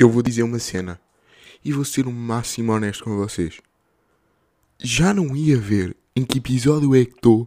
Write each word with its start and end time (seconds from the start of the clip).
eu 0.00 0.08
vou 0.08 0.22
dizer 0.22 0.42
uma 0.42 0.58
cena 0.58 0.98
e 1.62 1.74
vou 1.74 1.84
ser 1.84 2.06
o 2.06 2.12
máximo 2.12 2.72
honesto 2.72 3.04
com 3.04 3.18
vocês. 3.18 3.60
Já 4.78 5.12
não 5.12 5.36
ia 5.36 5.58
ver 5.58 5.94
em 6.16 6.24
que 6.24 6.38
episódio 6.38 6.94
é 6.94 7.04
que 7.04 7.12
estou, 7.12 7.46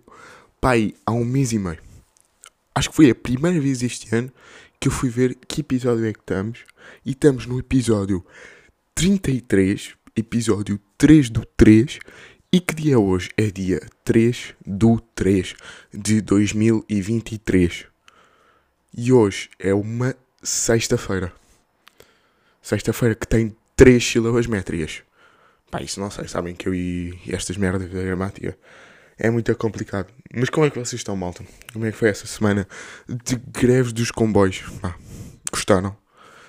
pai, 0.62 0.94
há 1.04 1.12
um 1.12 1.26
mês 1.26 1.52
e 1.52 1.58
meio. 1.58 1.82
Acho 2.76 2.92
que 2.92 2.96
foi 2.96 3.10
a 3.10 3.16
primeira 3.16 3.60
vez 3.60 3.82
este 3.82 4.16
ano 4.16 4.32
que 4.80 4.88
eu 4.88 4.92
fui 4.92 5.10
ver 5.10 5.36
que 5.48 5.62
episódio 5.62 6.06
é 6.06 6.14
que 6.14 6.20
estamos. 6.20 6.60
E 7.04 7.12
estamos 7.12 7.48
no 7.48 7.58
episódio 7.58 8.24
33, 8.94 9.96
episódio 10.16 10.80
3 10.96 11.32
do 11.32 11.44
3. 11.58 11.98
E 12.52 12.60
que 12.60 12.76
dia 12.76 12.94
é 12.94 12.98
hoje? 12.98 13.32
É 13.36 13.50
dia 13.50 13.82
3 14.06 14.54
do 14.64 15.00
3 15.16 15.56
de 15.92 16.22
2023. 16.22 17.88
E 18.96 19.12
hoje 19.12 19.50
é 19.58 19.74
uma 19.74 20.16
sexta-feira. 20.44 21.34
Sexta-feira 22.64 23.14
que 23.14 23.28
tem 23.28 23.56
3 23.76 24.04
sílabas 24.04 24.48
métricas. 24.48 25.04
Pá, 25.70 25.82
isso 25.82 26.00
não 26.00 26.10
sei, 26.10 26.28
sabem 26.28 26.56
que 26.56 26.68
eu 26.68 26.74
e 26.74 27.20
estas 27.28 27.58
merdas 27.58 27.92
da 27.92 28.02
gramática 28.02 28.58
é 29.18 29.30
muito 29.30 29.54
complicado. 29.56 30.08
Mas 30.34 30.50
como 30.50 30.66
é 30.66 30.70
que 30.70 30.80
vocês 30.80 31.00
estão, 31.00 31.16
malta? 31.16 31.44
Como 31.74 31.86
é 31.86 31.92
que 31.92 31.98
foi 31.98 32.10
essa 32.10 32.26
semana 32.26 32.68
de 33.08 33.36
greves 33.36 33.92
dos 33.92 34.10
comboios? 34.10 34.64
Pá, 34.82 34.96
gostaram? 35.52 35.96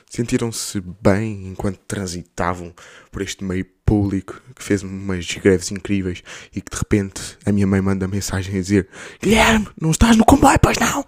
Sentiram-se 0.08 0.80
bem 1.02 1.48
enquanto 1.48 1.78
transitavam 1.88 2.72
por 3.10 3.20
este 3.20 3.42
meio 3.42 3.66
público 3.84 4.41
que 4.55 4.62
fez 4.62 4.84
umas 4.84 5.27
greves 5.27 5.72
incríveis 5.72 6.22
e 6.55 6.60
que 6.60 6.70
de 6.70 6.78
repente 6.78 7.36
a 7.44 7.50
minha 7.50 7.66
mãe 7.66 7.80
manda 7.80 8.06
mensagem 8.06 8.56
a 8.56 8.60
dizer 8.60 8.88
Guilherme, 9.20 9.66
não 9.80 9.91
estás 9.91 10.16
no 10.16 10.24
comboio, 10.24 10.58
pois 10.60 10.78
não? 10.78 11.05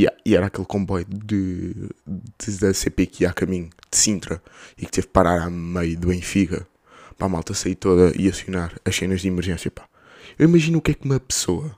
E, 0.00 0.08
e 0.24 0.34
era 0.34 0.46
aquele 0.46 0.66
comboio 0.66 1.04
de, 1.04 1.74
de, 2.06 2.58
da 2.58 2.72
CP 2.72 3.04
que 3.06 3.24
ia 3.24 3.30
a 3.30 3.34
caminho 3.34 3.68
de 3.90 3.98
Sintra 3.98 4.42
e 4.78 4.86
que 4.86 4.92
teve 4.92 5.06
que 5.06 5.12
parar 5.12 5.42
a 5.42 5.50
meio 5.50 5.98
do 5.98 6.08
Benfica 6.08 6.66
para 7.18 7.26
a 7.26 7.28
malta 7.28 7.52
sair 7.52 7.74
toda 7.74 8.10
e 8.18 8.26
acionar 8.26 8.72
as 8.82 8.96
cenas 8.96 9.20
de 9.20 9.28
emergência. 9.28 9.70
Pá. 9.70 9.86
Eu 10.38 10.48
imagino 10.48 10.78
o 10.78 10.80
que 10.80 10.92
é 10.92 10.94
que 10.94 11.04
uma 11.04 11.20
pessoa 11.20 11.76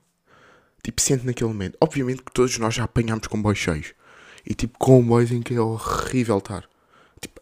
tipo, 0.85 1.01
sente 1.01 1.27
naquele 1.27 1.49
momento. 1.49 1.77
Obviamente 1.81 2.23
que 2.23 2.31
todos 2.33 2.57
nós 2.59 2.75
já 2.75 2.85
apanhámos 2.85 3.27
comboios 3.27 3.59
cheios. 3.59 3.93
E 4.47 4.55
tipo, 4.55 4.79
comboios 4.79 5.33
em 5.33 5.43
que 5.43 5.55
é 5.55 5.61
horrível 5.61 6.39
estar. 6.39 6.69
Tipo, 7.21 7.41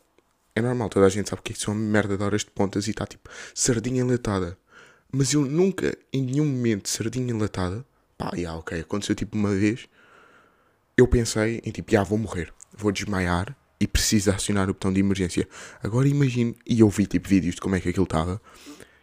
é 0.55 0.63
normal, 0.63 0.89
toda 0.89 1.05
a 1.05 1.11
gente 1.11 1.29
sabe 1.29 1.43
que 1.43 1.53
isso 1.53 1.71
é 1.71 1.75
uma 1.75 1.81
merda 1.81 2.17
de 2.17 2.25
horas 2.25 2.43
de 2.43 2.51
pontas 2.51 2.87
e 2.87 2.91
está 2.91 3.07
tipo 3.07 3.29
sardinha 3.55 4.01
enlatada. 4.01 4.57
Mas 5.13 5.35
eu 5.35 5.45
nunca, 5.45 5.95
em 6.11 6.23
nenhum 6.23 6.47
momento, 6.47 6.89
sardinha 6.89 7.31
enlatada, 7.33 7.85
pá, 8.17 8.31
já, 8.35 8.55
ok, 8.55 8.81
aconteceu 8.81 9.15
tipo 9.15 9.37
uma 9.37 9.55
vez, 9.55 9.89
eu 11.01 11.09
pensei 11.09 11.61
em 11.65 11.71
tipo, 11.71 11.91
já 11.91 12.03
vou 12.03 12.19
morrer, 12.19 12.53
vou 12.77 12.93
desmaiar 12.93 13.57
e 13.81 13.87
preciso 13.87 14.31
acionar 14.31 14.65
o 14.69 14.75
botão 14.75 14.93
de 14.93 15.01
emergência. 15.01 15.49
Agora 15.83 16.07
imagino, 16.09 16.55
e 16.67 16.81
eu 16.81 16.89
vi 16.89 17.07
tipo 17.07 17.29
vídeos 17.29 17.55
de 17.55 17.61
como 17.61 17.77
é 17.77 17.81
que 17.81 17.89
aquilo 17.89 18.05
estava, 18.05 18.41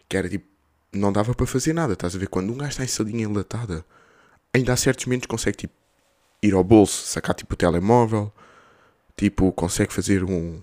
que 0.08 0.16
era 0.16 0.28
tipo, 0.28 0.46
não 0.92 1.12
dava 1.12 1.34
para 1.34 1.46
fazer 1.46 1.72
nada, 1.72 1.92
estás 1.92 2.14
a 2.14 2.18
ver? 2.18 2.28
Quando 2.28 2.52
um 2.52 2.56
gajo 2.56 2.70
está 2.70 2.84
em 2.84 2.88
sardinha 2.88 3.24
enlatada, 3.24 3.84
ainda 4.54 4.72
há 4.72 4.76
certos 4.76 5.06
momentos 5.06 5.26
consegue 5.26 5.56
tipo 5.56 5.74
ir 6.42 6.54
ao 6.54 6.64
bolso, 6.64 7.06
sacar 7.06 7.34
tipo 7.34 7.54
o 7.54 7.56
telemóvel, 7.56 8.32
tipo, 9.16 9.52
consegue 9.52 9.92
fazer 9.92 10.24
um 10.24 10.60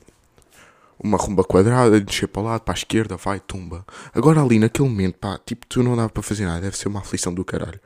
uma 0.97 1.17
rumba 1.17 1.43
quadrada, 1.43 1.99
descer 1.99 2.27
para 2.27 2.41
o 2.41 2.45
lado, 2.45 2.61
para 2.61 2.73
a 2.73 2.77
esquerda, 2.77 3.17
vai, 3.17 3.39
tumba. 3.39 3.85
Agora 4.13 4.41
ali 4.41 4.57
naquele 4.57 4.87
momento, 4.87 5.17
pá, 5.17 5.37
tipo, 5.45 5.65
tu 5.67 5.83
não 5.83 5.95
dava 5.95 6.09
para 6.09 6.23
fazer 6.23 6.45
nada, 6.45 6.61
deve 6.61 6.77
ser 6.77 6.87
uma 6.87 7.01
aflição 7.01 7.33
do 7.33 7.43
caralho. 7.43 7.79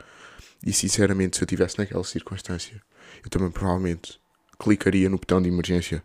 E 0.66 0.72
sinceramente, 0.72 1.38
se 1.38 1.44
eu 1.44 1.46
estivesse 1.46 1.78
naquela 1.80 2.04
circunstância, 2.04 2.82
eu 3.24 3.30
também 3.30 3.50
provavelmente 3.52 4.20
clicaria 4.60 5.10
no 5.10 5.18
botão 5.18 5.42
de 5.42 5.50
emergência. 5.50 6.04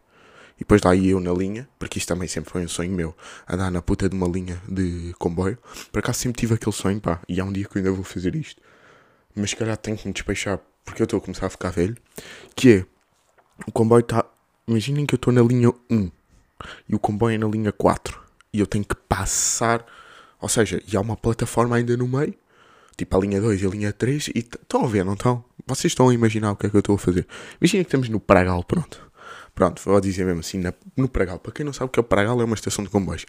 E 0.56 0.60
depois 0.60 0.80
daí 0.80 1.10
eu 1.10 1.18
na 1.18 1.32
linha, 1.32 1.68
porque 1.78 1.98
isto 1.98 2.08
também 2.08 2.28
sempre 2.28 2.50
foi 2.50 2.64
um 2.64 2.68
sonho 2.68 2.92
meu, 2.92 3.14
andar 3.48 3.70
na 3.70 3.82
puta 3.82 4.08
de 4.08 4.14
uma 4.14 4.28
linha 4.28 4.60
de 4.68 5.12
comboio. 5.18 5.58
Por 5.90 5.98
acaso 5.98 6.20
sempre 6.20 6.40
tive 6.40 6.54
aquele 6.54 6.74
sonho, 6.74 7.00
pá, 7.00 7.20
e 7.28 7.40
há 7.40 7.44
um 7.44 7.52
dia 7.52 7.64
que 7.64 7.76
eu 7.76 7.80
ainda 7.80 7.92
vou 7.92 8.04
fazer 8.04 8.36
isto. 8.36 8.62
Mas 9.34 9.50
se 9.50 9.56
calhar 9.56 9.76
tenho 9.76 9.96
que 9.96 10.06
me 10.06 10.14
despeixar, 10.14 10.60
porque 10.84 11.02
eu 11.02 11.04
estou 11.04 11.18
a 11.18 11.20
começar 11.20 11.46
a 11.46 11.50
ficar 11.50 11.70
velho. 11.70 11.96
Que 12.54 12.72
é, 12.72 12.86
o 13.66 13.72
comboio 13.72 14.00
está. 14.00 14.24
Imaginem 14.66 15.04
que 15.04 15.14
eu 15.14 15.16
estou 15.16 15.32
na 15.32 15.42
linha 15.42 15.70
1 15.90 16.10
e 16.88 16.94
o 16.94 16.98
comboio 16.98 17.34
é 17.34 17.38
na 17.38 17.46
linha 17.46 17.72
4 17.72 18.18
e 18.52 18.60
eu 18.60 18.66
tenho 18.66 18.84
que 18.84 18.94
passar. 18.94 19.84
Ou 20.40 20.48
seja, 20.48 20.80
e 20.90 20.96
há 20.96 21.00
uma 21.00 21.16
plataforma 21.16 21.76
ainda 21.76 21.96
no 21.96 22.06
meio, 22.06 22.34
tipo 22.96 23.16
a 23.16 23.20
linha 23.20 23.40
2 23.40 23.62
e 23.62 23.66
a 23.66 23.68
linha 23.68 23.92
3, 23.92 24.28
e 24.28 24.38
estão 24.38 24.84
a 24.84 24.88
ver, 24.88 25.04
não 25.04 25.14
estão? 25.14 25.44
Vocês 25.66 25.92
estão 25.92 26.08
a 26.08 26.14
imaginar 26.14 26.52
o 26.52 26.56
que 26.56 26.66
é 26.66 26.70
que 26.70 26.76
eu 26.76 26.80
estou 26.80 26.94
a 26.94 26.98
fazer. 26.98 27.26
Imaginem 27.60 27.84
que 27.84 27.88
estamos 27.88 28.08
no 28.08 28.20
Pragal, 28.20 28.62
pronto. 28.64 29.10
Pronto, 29.54 29.80
vou 29.84 30.00
dizer 30.00 30.24
mesmo 30.24 30.40
assim, 30.40 30.58
na, 30.58 30.74
no 30.96 31.08
Pragal. 31.08 31.38
Para 31.38 31.52
quem 31.52 31.64
não 31.64 31.72
sabe 31.72 31.86
o 31.86 31.88
que 31.88 31.98
é 31.98 32.02
o 32.02 32.04
Pragal, 32.04 32.40
é 32.40 32.44
uma 32.44 32.54
estação 32.54 32.84
de 32.84 32.90
comboios. 32.90 33.24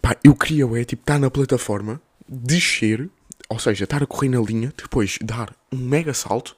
Pá, 0.00 0.16
eu 0.22 0.34
queria, 0.34 0.64
é 0.80 0.84
tipo, 0.84 1.02
estar 1.02 1.18
na 1.18 1.30
plataforma, 1.30 2.00
descer, 2.28 3.08
ou 3.48 3.58
seja, 3.58 3.84
estar 3.84 4.02
a 4.02 4.06
correr 4.06 4.28
na 4.28 4.40
linha, 4.40 4.72
depois 4.76 5.18
dar 5.22 5.54
um 5.72 5.78
mega 5.78 6.12
salto, 6.12 6.56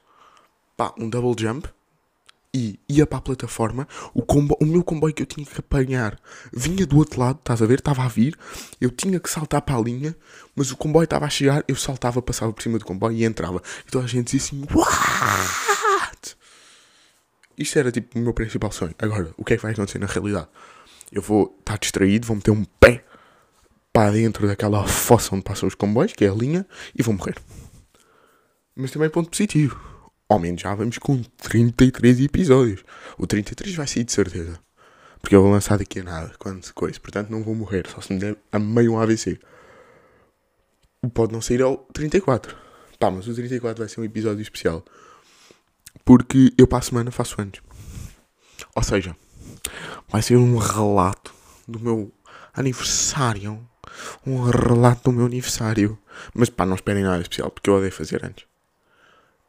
pá, 0.76 0.92
um 0.98 1.08
double 1.08 1.34
jump, 1.38 1.68
e 2.54 2.80
ia 2.88 3.06
para 3.06 3.18
a 3.18 3.20
plataforma, 3.20 3.86
o, 4.14 4.22
combo, 4.22 4.56
o 4.60 4.64
meu 4.64 4.82
comboio 4.82 5.12
que 5.12 5.22
eu 5.22 5.26
tinha 5.26 5.44
que 5.44 5.58
apanhar 5.58 6.18
vinha 6.52 6.86
do 6.86 6.96
outro 6.96 7.20
lado, 7.20 7.38
estás 7.38 7.60
a 7.60 7.66
ver? 7.66 7.78
Estava 7.78 8.02
a 8.04 8.08
vir, 8.08 8.36
eu 8.80 8.90
tinha 8.90 9.20
que 9.20 9.28
saltar 9.28 9.60
para 9.62 9.76
a 9.76 9.80
linha, 9.80 10.16
mas 10.56 10.70
o 10.70 10.76
comboio 10.76 11.04
estava 11.04 11.26
a 11.26 11.30
chegar, 11.30 11.62
eu 11.68 11.76
saltava, 11.76 12.22
passava 12.22 12.52
por 12.52 12.62
cima 12.62 12.78
do 12.78 12.84
comboio 12.84 13.16
e 13.16 13.24
entrava. 13.24 13.62
Então 13.86 14.00
a 14.00 14.06
gente 14.06 14.36
dizia 14.36 14.40
assim: 14.40 14.66
What? 14.74 16.36
Isto 17.56 17.78
era 17.78 17.92
tipo 17.92 18.18
o 18.18 18.22
meu 18.22 18.32
principal 18.32 18.72
sonho. 18.72 18.94
Agora, 18.98 19.32
o 19.36 19.44
que 19.44 19.54
é 19.54 19.56
que 19.56 19.62
vai 19.62 19.72
acontecer 19.72 19.98
na 19.98 20.06
realidade? 20.06 20.48
Eu 21.12 21.20
vou 21.20 21.54
estar 21.58 21.78
distraído, 21.78 22.26
vou 22.26 22.36
meter 22.36 22.50
um 22.50 22.64
pé 22.64 23.04
para 23.92 24.12
dentro 24.12 24.46
daquela 24.46 24.86
fossa 24.86 25.34
onde 25.34 25.42
passam 25.42 25.66
os 25.66 25.74
comboios, 25.74 26.12
que 26.12 26.24
é 26.24 26.28
a 26.28 26.34
linha, 26.34 26.66
e 26.96 27.02
vou 27.02 27.14
morrer. 27.14 27.36
Mas 28.76 28.90
também 28.90 29.10
ponto 29.10 29.28
positivo 29.28 29.97
ao 30.28 30.38
menos 30.38 30.60
já 30.60 30.74
vamos 30.74 30.98
com 30.98 31.22
33 31.22 32.20
episódios. 32.20 32.84
O 33.16 33.26
33 33.26 33.74
vai 33.74 33.86
sair 33.86 34.04
de 34.04 34.12
certeza. 34.12 34.60
Porque 35.20 35.34
eu 35.34 35.42
vou 35.42 35.50
lançar 35.50 35.78
daqui 35.78 36.00
a 36.00 36.04
nada, 36.04 36.32
quando 36.38 36.70
coisa. 36.74 37.00
Portanto, 37.00 37.30
não 37.30 37.42
vou 37.42 37.54
morrer, 37.54 37.86
só 37.88 38.00
se 38.00 38.12
me 38.12 38.18
der 38.18 38.36
a 38.52 38.58
meio 38.58 38.92
um 38.92 39.00
AVC. 39.00 39.40
Pode 41.14 41.32
não 41.32 41.40
sair 41.40 41.62
ao 41.62 41.78
34. 41.92 42.54
Pá, 42.98 43.10
mas 43.10 43.26
o 43.26 43.34
34 43.34 43.78
vai 43.78 43.88
ser 43.88 44.00
um 44.00 44.04
episódio 44.04 44.42
especial. 44.42 44.84
Porque 46.04 46.52
eu 46.58 46.66
para 46.66 46.78
a 46.78 46.82
semana 46.82 47.10
faço 47.10 47.40
anos. 47.40 47.60
Ou 48.74 48.82
seja, 48.82 49.16
vai 50.08 50.20
ser 50.20 50.36
um 50.36 50.58
relato 50.58 51.32
do 51.66 51.80
meu 51.80 52.12
aniversário. 52.52 53.66
Um 54.26 54.42
relato 54.42 55.10
do 55.10 55.12
meu 55.12 55.26
aniversário. 55.26 55.98
Mas 56.34 56.50
pá, 56.50 56.66
não 56.66 56.74
esperem 56.74 57.02
nada 57.02 57.22
especial, 57.22 57.50
porque 57.50 57.70
eu 57.70 57.74
odeio 57.74 57.92
fazer 57.92 58.24
antes 58.24 58.46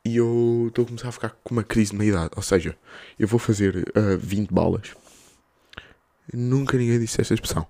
e 0.09 0.17
eu 0.17 0.65
estou 0.69 0.83
a 0.83 0.87
começar 0.87 1.09
a 1.09 1.11
ficar 1.11 1.29
com 1.43 1.53
uma 1.53 1.63
crise 1.63 1.91
de 1.91 1.97
meia-idade. 1.97 2.31
Ou 2.35 2.41
seja, 2.41 2.75
eu 3.17 3.27
vou 3.27 3.39
fazer 3.39 3.77
uh, 3.95 4.17
20 4.17 4.51
balas. 4.51 4.95
Nunca 6.33 6.77
ninguém 6.77 6.99
disse 6.99 7.21
esta 7.21 7.35
expressão. 7.35 7.67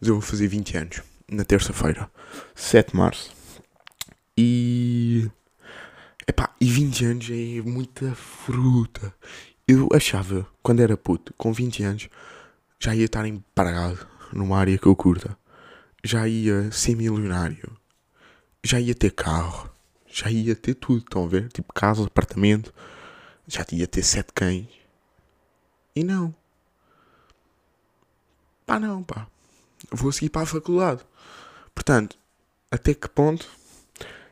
Mas 0.00 0.08
eu 0.08 0.14
vou 0.14 0.22
fazer 0.22 0.48
20 0.48 0.76
anos. 0.76 1.02
Na 1.30 1.44
terça-feira. 1.44 2.10
7 2.54 2.90
de 2.90 2.96
março. 2.96 3.30
E. 4.36 5.30
Epá, 6.26 6.52
e 6.60 6.66
20 6.66 7.04
anos 7.04 7.28
é 7.30 7.62
muita 7.62 8.12
fruta. 8.16 9.14
Eu 9.68 9.88
achava, 9.92 10.46
quando 10.62 10.80
era 10.80 10.96
puto, 10.96 11.32
com 11.36 11.52
20 11.52 11.84
anos, 11.84 12.08
já 12.80 12.94
ia 12.96 13.04
estar 13.04 13.26
empregado 13.26 14.04
numa 14.32 14.58
área 14.58 14.76
que 14.76 14.86
eu 14.86 14.96
curta. 14.96 15.36
Já 16.02 16.26
ia 16.26 16.70
ser 16.72 16.96
milionário. 16.96 17.76
Já 18.64 18.80
ia 18.80 18.94
ter 18.94 19.12
carro 19.12 19.75
já 20.16 20.30
ia 20.30 20.56
ter 20.56 20.74
tudo, 20.74 21.00
estão 21.00 21.24
a 21.24 21.28
ver? 21.28 21.52
Tipo 21.52 21.74
casa, 21.74 22.02
apartamento, 22.02 22.72
já 23.46 23.64
ia 23.72 23.86
ter 23.86 24.02
sete 24.02 24.32
cães. 24.32 24.66
E 25.94 26.02
não. 26.02 26.34
Pá, 28.64 28.80
não, 28.80 29.02
pá. 29.02 29.26
Vou 29.92 30.10
seguir 30.10 30.30
para 30.30 30.42
a 30.42 30.46
faculdade. 30.46 31.02
Portanto, 31.74 32.18
até 32.70 32.94
que 32.94 33.08
ponto 33.10 33.46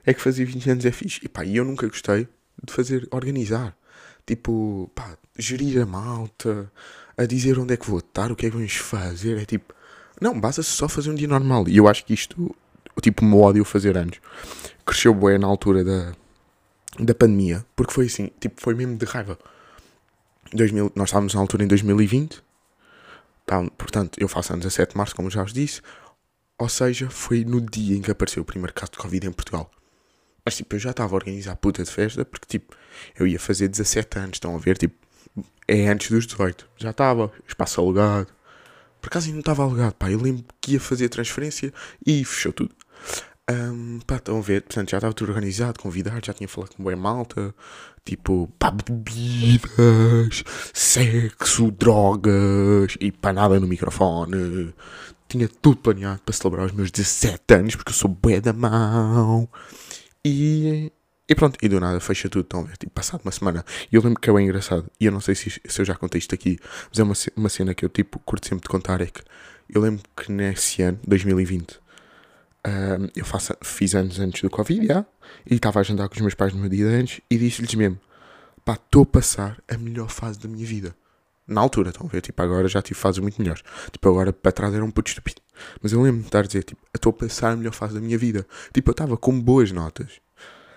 é 0.07 0.15
que 0.15 0.23
fazer 0.23 0.47
20 0.47 0.71
anos 0.71 0.85
é 0.87 0.91
fixe? 0.91 1.21
E 1.23 1.29
pá, 1.29 1.45
eu 1.45 1.65
nunca 1.67 1.87
gostei 1.87 2.27
de 2.63 2.73
fazer, 2.73 3.07
organizar. 3.11 3.77
Tipo, 4.27 4.91
pá, 4.95 5.19
gerir 5.39 5.83
a 5.83 5.87
malta, 5.87 6.73
a 7.15 7.27
dizer 7.27 7.59
onde 7.59 7.75
é 7.75 7.77
que 7.77 7.89
vou 7.89 7.99
estar, 7.99 8.33
o 8.33 8.37
que 8.37 8.47
é 8.47 8.51
que 8.51 8.57
vamos 8.57 8.75
fazer. 8.77 9.37
É 9.37 9.45
tipo, 9.45 9.75
não, 10.19 10.41
basta-se 10.41 10.71
só 10.71 10.89
fazer 10.89 11.11
um 11.11 11.15
dia 11.15 11.29
normal. 11.29 11.69
E 11.69 11.77
eu 11.77 11.87
acho 11.87 12.07
que 12.07 12.15
isto 12.15 12.57
tipo, 13.01 13.25
o 13.25 13.29
meu 13.29 13.41
ódio 13.41 13.65
fazer 13.65 13.97
anos. 13.97 14.21
Cresceu 14.85 15.15
bué 15.15 15.39
na 15.39 15.47
altura 15.47 15.85
da, 15.85 16.13
da 16.99 17.15
pandemia, 17.15 17.65
porque 17.75 17.93
foi 17.93 18.07
assim, 18.07 18.31
tipo, 18.41 18.61
foi 18.61 18.75
mesmo 18.75 18.97
de 18.97 19.05
raiva. 19.05 19.39
2000, 20.53 20.93
nós 20.95 21.09
estávamos 21.09 21.35
na 21.35 21.41
altura 21.41 21.65
em 21.65 21.67
2020, 21.67 22.43
tá, 23.47 23.63
portanto, 23.77 24.19
eu 24.21 24.29
faço 24.29 24.53
anos 24.53 24.67
a 24.67 24.71
7 24.71 24.91
de 24.91 24.97
março, 24.97 25.17
como 25.17 25.31
já 25.31 25.43
vos 25.43 25.53
disse, 25.53 25.81
ou 26.59 26.69
seja, 26.69 27.11
foi 27.11 27.45
no 27.45 27.61
dia 27.61 27.97
em 27.97 28.03
que 28.03 28.11
apareceu 28.11 28.43
o 28.43 28.47
primeiro 28.47 28.73
caso 28.73 28.93
de 28.93 28.99
Covid 28.99 29.27
em 29.27 29.33
Portugal. 29.33 29.71
Mas, 30.45 30.57
tipo, 30.57 30.75
eu 30.75 30.79
já 30.79 30.91
estava 30.91 31.15
a 31.15 31.17
organizar 31.17 31.57
puta 31.57 31.83
de 31.83 31.91
festa, 31.91 32.25
porque, 32.25 32.47
tipo, 32.47 32.77
eu 33.19 33.27
ia 33.27 33.41
fazer 33.41 33.67
17 33.67 34.19
anos, 34.19 34.37
estão 34.37 34.55
a 34.55 34.59
ver, 34.59 34.77
tipo, 34.77 34.95
é 35.67 35.89
antes 35.89 36.11
dos 36.11 36.27
18. 36.27 36.69
Já 36.77 36.91
estava, 36.91 37.33
espaço 37.49 37.81
alugado. 37.81 38.29
Por 39.05 39.09
acaso 39.09 39.27
ainda 39.27 39.35
não 39.35 39.41
estava 39.41 39.63
alugado, 39.63 39.95
pá. 39.97 40.11
Eu 40.11 40.19
lembro 40.19 40.47
que 40.63 40.73
ia 40.73 40.81
fazer 40.81 41.05
a 41.05 41.09
transferência 41.11 41.71
e 42.07 42.25
fechou 42.25 42.55
tudo. 42.55 42.75
Um, 43.51 44.01
pá, 44.07 44.17
estão 44.17 44.39
a 44.39 44.41
ver, 44.41 44.63
portanto 44.63 44.91
já 44.91 44.97
estava 44.97 45.13
tudo 45.13 45.29
organizado, 45.29 45.79
convidado, 45.79 46.25
já 46.25 46.33
tinha 46.33 46.49
falado 46.49 46.75
com 46.75 46.83
boa 46.83 46.97
malta, 46.97 47.55
tipo, 48.03 48.51
pá, 48.59 48.71
bebidas, 48.71 50.43
sexo, 50.73 51.71
drogas 51.71 52.97
e 52.99 53.13
pá, 53.13 53.31
nada 53.31 53.61
no 53.61 53.69
microfone. 53.69 54.73
Tinha 55.29 55.49
tudo 55.49 55.77
planeado 55.77 56.23
para 56.23 56.35
celebrar 56.35 56.65
os 56.65 56.73
meus 56.73 56.91
17 56.91 57.55
anos, 57.55 57.77
porque 57.77 57.91
eu 57.91 57.95
sou 57.95 58.09
bué 58.09 58.41
da 58.41 58.55
mão. 58.55 59.47
E, 60.25 60.91
e 61.29 61.35
pronto, 61.35 61.59
e 61.63 61.69
do 61.69 61.81
nada 61.81 62.01
fecha 62.01 62.29
tudo, 62.29 62.43
estão 62.43 62.61
a 62.61 62.65
ver, 62.65 62.77
tipo, 62.77 62.93
passado 62.93 63.23
uma 63.25 63.33
semana. 63.33 63.65
E 63.91 63.97
eu 63.97 64.03
lembro 64.03 64.21
que 64.21 64.29
é 64.29 64.33
bem 64.33 64.45
engraçado, 64.45 64.91
e 65.01 65.07
eu 65.07 65.13
não 65.13 65.21
sei 65.21 65.35
se, 65.35 65.61
se 65.65 65.81
eu 65.81 65.85
já 65.85 65.95
contei 65.95 66.19
isto 66.19 66.35
aqui, 66.35 66.59
mas 66.89 66.99
é 66.99 67.03
uma, 67.03 67.15
uma 67.37 67.49
cena 67.49 67.75
que 67.75 67.85
eu, 67.85 67.89
tipo, 67.89 68.19
curto 68.21 68.47
sempre 68.47 68.63
de 68.63 68.69
contar, 68.69 69.01
é 69.01 69.07
que 69.07 69.23
eu 69.69 69.81
lembro 69.81 70.03
que 70.17 70.31
nesse 70.31 70.83
ano, 70.83 70.99
2020, 71.07 71.81
um, 72.67 73.09
eu 73.15 73.25
faço, 73.25 73.55
fiz 73.63 73.95
anos 73.95 74.19
antes 74.19 74.43
do 74.43 74.51
Covid, 74.51 74.87
já, 74.87 75.05
e 75.49 75.55
estava 75.55 75.79
a 75.79 75.81
agendar 75.81 76.09
com 76.09 76.15
os 76.15 76.21
meus 76.21 76.35
pais 76.35 76.53
no 76.53 76.61
meu 76.61 76.69
dia 76.69 76.89
de 76.89 76.95
antes 76.95 77.21
e 77.31 77.39
disse-lhes 77.39 77.75
mesmo: 77.75 77.99
pá, 78.65 78.75
estou 78.75 79.03
a 79.03 79.07
passar 79.07 79.63
a 79.69 79.77
melhor 79.77 80.09
fase 80.09 80.39
da 80.39 80.49
minha 80.49 80.67
vida. 80.67 80.95
Na 81.47 81.61
altura, 81.61 81.91
estão 81.91 82.07
a 82.07 82.09
ver? 82.09 82.23
Tipo, 82.23 82.41
agora 82.43 82.67
já 82.69 82.81
tive 82.81 82.99
fases 82.99 83.19
muito 83.19 83.41
melhores. 83.41 83.63
Tipo, 83.93 84.09
agora 84.09 84.33
para 84.33 84.51
trás 84.51 84.73
era 84.73 84.83
um 84.83 84.91
puto 84.91 85.11
estúpido. 85.11 85.43
Mas 85.83 85.93
eu 85.93 86.01
lembro-me 86.01 86.23
de 86.23 86.29
estar 86.29 86.41
a 86.41 86.47
dizer: 86.47 86.65
tipo, 86.65 86.81
estou 86.95 87.11
a 87.11 87.13
passar 87.13 87.53
a 87.53 87.57
melhor 87.57 87.73
fase 87.73 87.95
da 87.95 88.01
minha 88.01 88.17
vida. 88.17 88.47
Tipo, 88.73 88.91
eu 88.91 88.93
estava 88.93 89.17
com 89.17 89.39
boas 89.39 89.71
notas, 89.71 90.21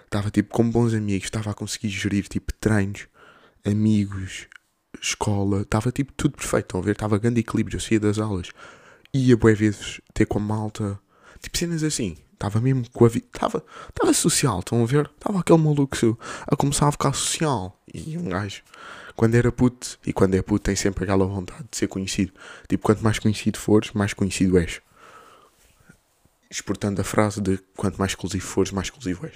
estava 0.08 0.32
tipo 0.32 0.54
com 0.54 0.70
bons 0.70 0.94
amigos, 0.94 1.26
estava 1.26 1.52
a 1.52 1.54
conseguir 1.54 1.90
gerir 1.90 2.28
tipo 2.28 2.52
treinos, 2.54 3.08
amigos, 3.64 4.48
escola, 5.02 5.62
estava 5.62 5.92
tipo 5.92 6.12
tudo 6.14 6.36
perfeito. 6.38 6.66
Estão 6.66 6.80
a 6.80 6.84
ver? 6.84 6.92
Estava 6.92 7.18
grande 7.20 7.40
equilíbrio. 7.40 7.78
Eu 7.78 7.82
saía 7.82 8.00
das 8.00 8.18
aulas, 8.18 8.50
ia 9.14 9.38
boas 9.38 9.58
vezes 9.58 10.02
ter 10.14 10.26
com 10.26 10.40
a 10.40 10.42
malta 10.42 11.00
Tipo 11.42 11.58
cenas 11.58 11.84
assim. 11.84 12.18
Estava 12.34 12.60
mesmo 12.60 12.88
com 12.92 13.06
a 13.06 13.10
vida. 13.10 13.26
Estava, 13.34 13.64
estava 13.90 14.14
social, 14.14 14.60
estão 14.60 14.84
a 14.84 14.86
ver? 14.86 15.10
Estava 15.18 15.40
aquele 15.40 15.60
maluco 15.60 16.18
a 16.46 16.56
começar 16.56 16.88
a 16.88 16.92
ficar 16.92 17.14
social. 17.14 17.80
E 17.92 18.18
um 18.18 18.30
gajo, 18.30 18.62
quando 19.16 19.36
era 19.36 19.52
puto, 19.52 19.98
e 20.06 20.14
quando 20.14 20.36
é 20.36 20.42
puto, 20.42 20.66
tem 20.66 20.76
sempre 20.76 21.04
aquela 21.04 21.26
vontade 21.26 21.66
de 21.70 21.78
ser 21.78 21.88
conhecido. 21.88 22.32
Tipo, 22.68 22.84
quanto 22.84 23.04
mais 23.04 23.18
conhecido 23.18 23.58
fores, 23.58 23.92
mais 23.92 24.14
conhecido 24.14 24.58
és. 24.58 24.82
Exportando 26.50 27.02
a 27.02 27.04
frase 27.04 27.42
de 27.42 27.58
quanto 27.76 27.98
mais 27.98 28.12
exclusivo 28.12 28.46
fores, 28.46 28.72
mais 28.72 28.88
exclusivo 28.88 29.26
és. 29.26 29.36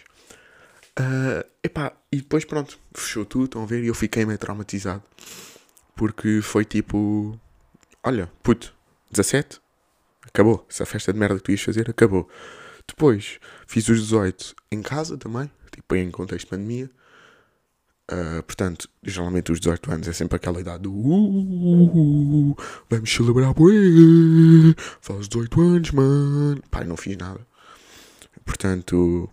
Uh, 0.99 1.43
epá, 1.63 1.93
e 2.11 2.17
depois 2.17 2.45
pronto, 2.45 2.79
fechou 2.93 3.25
tudo, 3.25 3.45
estão 3.45 3.63
a 3.63 3.65
ver? 3.65 3.83
E 3.83 3.87
eu 3.87 3.95
fiquei 3.95 4.25
meio 4.25 4.37
traumatizado. 4.37 5.03
Porque 5.95 6.41
foi 6.41 6.65
tipo: 6.65 7.39
Olha, 8.03 8.31
puto, 8.43 8.73
17, 9.11 9.61
Acabou. 10.27 10.65
Essa 10.69 10.85
festa 10.85 11.11
de 11.11 11.19
merda 11.19 11.35
que 11.35 11.43
tu 11.43 11.51
ias 11.51 11.61
fazer, 11.61 11.89
acabou. 11.89 12.29
Depois, 12.87 13.39
fiz 13.67 13.87
os 13.89 14.01
18 14.01 14.55
em 14.71 14.81
casa 14.81 15.17
também, 15.17 15.49
tipo 15.71 15.95
em 15.95 16.09
contexto 16.11 16.45
de 16.45 16.49
pandemia. 16.49 16.89
Uh, 18.11 18.43
portanto, 18.43 18.89
geralmente 19.03 19.51
os 19.51 19.59
18 19.59 19.91
anos 19.91 20.07
é 20.07 20.13
sempre 20.13 20.35
aquela 20.35 20.59
idade 20.59 20.83
do 20.83 20.91
uh, 20.91 22.57
vamos 22.89 23.09
celebrar, 23.09 23.53
bué, 23.53 23.73
faz 24.99 25.29
18 25.29 25.61
anos, 25.61 25.91
mano. 25.91 26.63
Pai, 26.69 26.83
não 26.83 26.97
fiz 26.97 27.17
nada. 27.17 27.45
Portanto, 28.45 29.29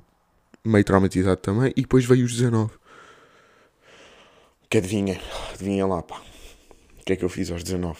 meio 0.68 0.84
traumatizado 0.84 1.40
também. 1.40 1.72
E 1.76 1.82
depois 1.82 2.04
veio 2.04 2.24
os 2.24 2.32
19. 2.32 2.72
Que 4.70 4.78
adivinha? 4.78 5.20
Adivinha 5.52 5.86
lá, 5.86 6.02
pá. 6.02 6.20
O 7.00 7.04
que 7.04 7.14
é 7.14 7.16
que 7.16 7.24
eu 7.24 7.28
fiz 7.28 7.50
aos 7.50 7.62
19? 7.62 7.98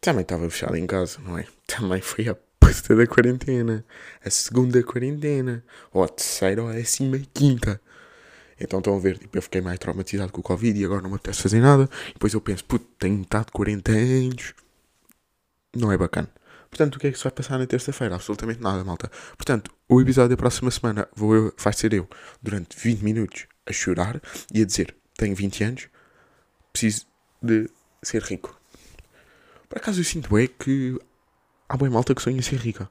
Também 0.00 0.22
estava 0.22 0.48
fechado 0.48 0.76
em 0.76 0.86
casa, 0.86 1.18
não 1.24 1.36
é? 1.36 1.46
Também 1.66 2.00
foi 2.00 2.28
a 2.28 2.36
puta 2.60 2.94
da 2.94 3.06
quarentena. 3.06 3.84
A 4.24 4.30
segunda 4.30 4.82
quarentena. 4.82 5.64
Ou 5.92 6.04
a 6.04 6.08
terceira 6.08 6.62
ou 6.62 6.68
a 6.68 6.72
décima 6.72 7.20
quinta. 7.32 7.80
Então 8.60 8.78
estão 8.78 8.96
a 8.96 9.00
ver, 9.00 9.18
tipo, 9.18 9.36
eu 9.36 9.42
fiquei 9.42 9.60
mais 9.60 9.78
traumatizado 9.78 10.30
com 10.30 10.40
o 10.40 10.44
Covid 10.44 10.78
e 10.78 10.84
agora 10.84 11.02
não 11.02 11.10
me 11.10 11.16
apetece 11.16 11.42
fazer 11.42 11.60
nada. 11.60 11.88
E 12.10 12.12
depois 12.12 12.32
eu 12.32 12.40
penso, 12.40 12.64
puto, 12.64 12.86
tenho 12.98 13.18
metade 13.18 13.46
de 13.46 13.52
40 13.52 13.92
anos. 13.92 14.54
Não 15.74 15.90
é 15.90 15.98
bacana. 15.98 16.28
Portanto, 16.74 16.96
o 16.96 16.98
que 16.98 17.06
é 17.06 17.12
que 17.12 17.16
se 17.16 17.22
vai 17.22 17.30
passar 17.30 17.56
na 17.56 17.68
terça-feira? 17.68 18.16
Absolutamente 18.16 18.60
nada, 18.60 18.82
malta. 18.82 19.08
Portanto, 19.36 19.70
o 19.88 20.00
episódio 20.00 20.30
da 20.30 20.36
próxima 20.36 20.72
semana 20.72 21.08
vou 21.14 21.32
eu, 21.32 21.54
vai 21.56 21.72
ser 21.72 21.94
eu, 21.94 22.08
durante 22.42 22.76
20 22.76 23.00
minutos, 23.00 23.46
a 23.64 23.72
chorar 23.72 24.20
e 24.52 24.60
a 24.60 24.64
dizer: 24.64 24.92
tenho 25.16 25.36
20 25.36 25.62
anos, 25.62 25.88
preciso 26.72 27.06
de 27.40 27.70
ser 28.02 28.24
rico. 28.24 28.60
Por 29.68 29.78
acaso 29.78 30.00
eu 30.00 30.04
sinto 30.04 30.36
é 30.36 30.48
que 30.48 30.98
há 31.68 31.76
boa 31.76 31.88
malta 31.88 32.12
que 32.12 32.20
sonha 32.20 32.42
ser 32.42 32.56
rica. 32.56 32.90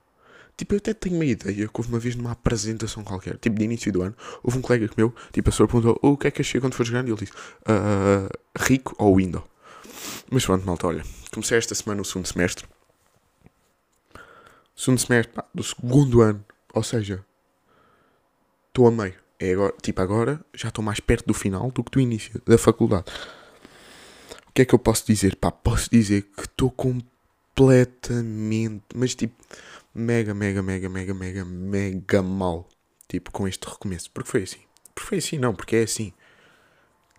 Tipo, 0.55 0.75
eu 0.75 0.77
até 0.77 0.93
tenho 0.93 1.15
uma 1.15 1.25
ideia 1.25 1.67
que 1.67 1.73
houve 1.73 1.89
uma 1.89 1.99
vez 1.99 2.15
numa 2.15 2.31
apresentação 2.31 3.03
qualquer, 3.03 3.37
tipo 3.37 3.57
de 3.57 3.65
início 3.65 3.91
do 3.91 4.01
ano, 4.01 4.15
houve 4.41 4.59
um 4.59 4.61
colega 4.61 4.89
meu, 4.95 5.13
tipo, 5.33 5.49
a 5.49 5.51
pessoa 5.51 5.67
perguntou 5.67 5.99
oh, 6.01 6.11
o 6.11 6.17
que 6.17 6.27
é 6.27 6.31
que 6.31 6.41
achei 6.41 6.61
quando 6.61 6.73
fores 6.73 6.89
grande? 6.89 7.09
E 7.09 7.11
ele 7.11 7.19
disse 7.19 7.33
uh, 7.33 8.29
rico 8.57 8.95
ou 8.97 9.17
window. 9.17 9.45
Mas 10.31 10.45
pronto, 10.45 10.65
malta, 10.65 10.87
olha, 10.87 11.03
comecei 11.33 11.57
esta 11.57 11.75
semana 11.75 12.01
o 12.01 12.05
segundo 12.05 12.27
semestre. 12.27 12.65
Segundo 14.75 14.99
semestre 14.99 15.33
pá, 15.33 15.45
do 15.53 15.63
segundo 15.63 16.21
ano, 16.21 16.43
ou 16.73 16.83
seja, 16.83 17.23
estou 18.67 18.87
a 18.87 18.91
meio. 18.91 19.15
É 19.39 19.53
agora, 19.53 19.73
tipo, 19.81 20.01
agora 20.01 20.45
já 20.53 20.69
estou 20.69 20.83
mais 20.83 20.99
perto 20.99 21.27
do 21.27 21.33
final 21.33 21.71
do 21.71 21.83
que 21.83 21.91
do 21.91 21.99
início 21.99 22.41
da 22.45 22.57
faculdade. 22.57 23.05
O 24.47 24.51
que 24.53 24.61
é 24.61 24.65
que 24.65 24.73
eu 24.73 24.79
posso 24.79 25.05
dizer? 25.05 25.35
Pá, 25.35 25.51
posso 25.51 25.89
dizer 25.89 26.23
que 26.35 26.43
estou 26.43 26.71
completamente, 26.71 28.83
mas 28.95 29.15
tipo, 29.15 29.35
mega, 29.93 30.33
mega, 30.33 30.61
mega, 30.61 30.89
mega, 30.89 31.13
mega, 31.13 31.45
mega 31.45 32.21
mal. 32.21 32.67
Tipo, 33.07 33.31
com 33.31 33.47
este 33.47 33.67
recomeço. 33.67 34.09
Porque 34.11 34.29
foi 34.29 34.43
assim. 34.43 34.61
Porque 34.93 35.09
foi 35.09 35.17
assim, 35.19 35.37
não, 35.37 35.53
porque 35.53 35.75
é 35.75 35.83
assim. 35.83 36.13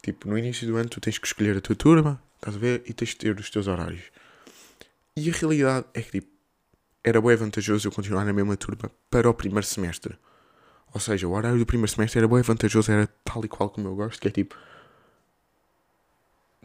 Tipo, 0.02 0.28
no 0.28 0.38
início 0.38 0.66
do 0.66 0.76
ano 0.76 0.88
tu 0.88 1.00
tens 1.00 1.18
que 1.18 1.26
escolher 1.26 1.56
a 1.56 1.60
tua 1.60 1.76
turma, 1.76 2.22
estás 2.36 2.56
a 2.56 2.58
ver? 2.58 2.82
E 2.86 2.92
tens 2.92 3.10
de 3.10 3.16
ter 3.16 3.38
os 3.38 3.50
teus 3.50 3.66
horários. 3.66 4.04
E 5.16 5.30
a 5.30 5.32
realidade 5.32 5.86
é 5.94 6.02
que, 6.02 6.20
tipo, 6.20 6.33
era 7.04 7.20
bem 7.20 7.36
vantajoso 7.36 7.86
eu 7.86 7.92
continuar 7.92 8.24
na 8.24 8.32
mesma 8.32 8.56
turma 8.56 8.90
para 9.10 9.28
o 9.28 9.34
primeiro 9.34 9.66
semestre. 9.66 10.18
Ou 10.92 11.00
seja, 11.00 11.28
o 11.28 11.32
horário 11.32 11.58
do 11.58 11.66
primeiro 11.66 11.92
semestre 11.92 12.18
era 12.18 12.26
bem 12.26 12.40
vantajoso, 12.40 12.90
era 12.90 13.06
tal 13.22 13.44
e 13.44 13.48
qual 13.48 13.68
como 13.68 13.88
eu 13.88 13.94
gosto, 13.94 14.20
que 14.20 14.28
é 14.28 14.30
tipo 14.30 14.56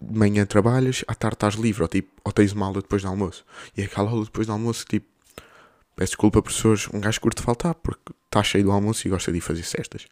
de 0.01 0.17
manhã 0.17 0.45
trabalhas, 0.45 1.03
à 1.07 1.13
tarde 1.13 1.35
estás 1.35 1.55
livre, 1.55 1.81
ou, 1.81 1.87
tipo, 1.89 2.09
ou 2.23 2.31
tens 2.31 2.53
uma 2.53 2.65
aula 2.65 2.81
depois 2.81 3.01
do 3.01 3.09
almoço. 3.09 3.45
E 3.75 3.83
aquela 3.83 4.09
aula 4.09 4.23
depois 4.23 4.47
do 4.47 4.53
almoço, 4.53 4.85
tipo, 4.85 5.07
peço 5.95 6.11
desculpa, 6.11 6.41
professores, 6.41 6.87
um 6.93 7.01
gajo 7.01 7.19
curto 7.19 7.43
faltar, 7.43 7.75
porque 7.75 8.13
está 8.25 8.41
cheio 8.41 8.63
do 8.63 8.71
almoço 8.71 9.05
e 9.05 9.09
gosta 9.09 9.31
de 9.31 9.41
fazer 9.41 9.63
cestas. 9.63 10.07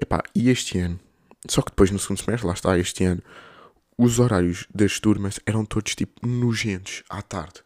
Epá, 0.00 0.22
e 0.34 0.48
este 0.48 0.78
ano, 0.78 1.00
só 1.48 1.60
que 1.60 1.70
depois 1.70 1.90
no 1.90 1.98
segundo 1.98 2.22
semestre, 2.22 2.46
lá 2.46 2.54
está, 2.54 2.78
este 2.78 3.04
ano, 3.04 3.22
os 3.98 4.20
horários 4.20 4.66
das 4.72 5.00
turmas 5.00 5.40
eram 5.44 5.64
todos, 5.64 5.94
tipo, 5.96 6.24
nojentos 6.26 7.02
à 7.10 7.20
tarde. 7.20 7.62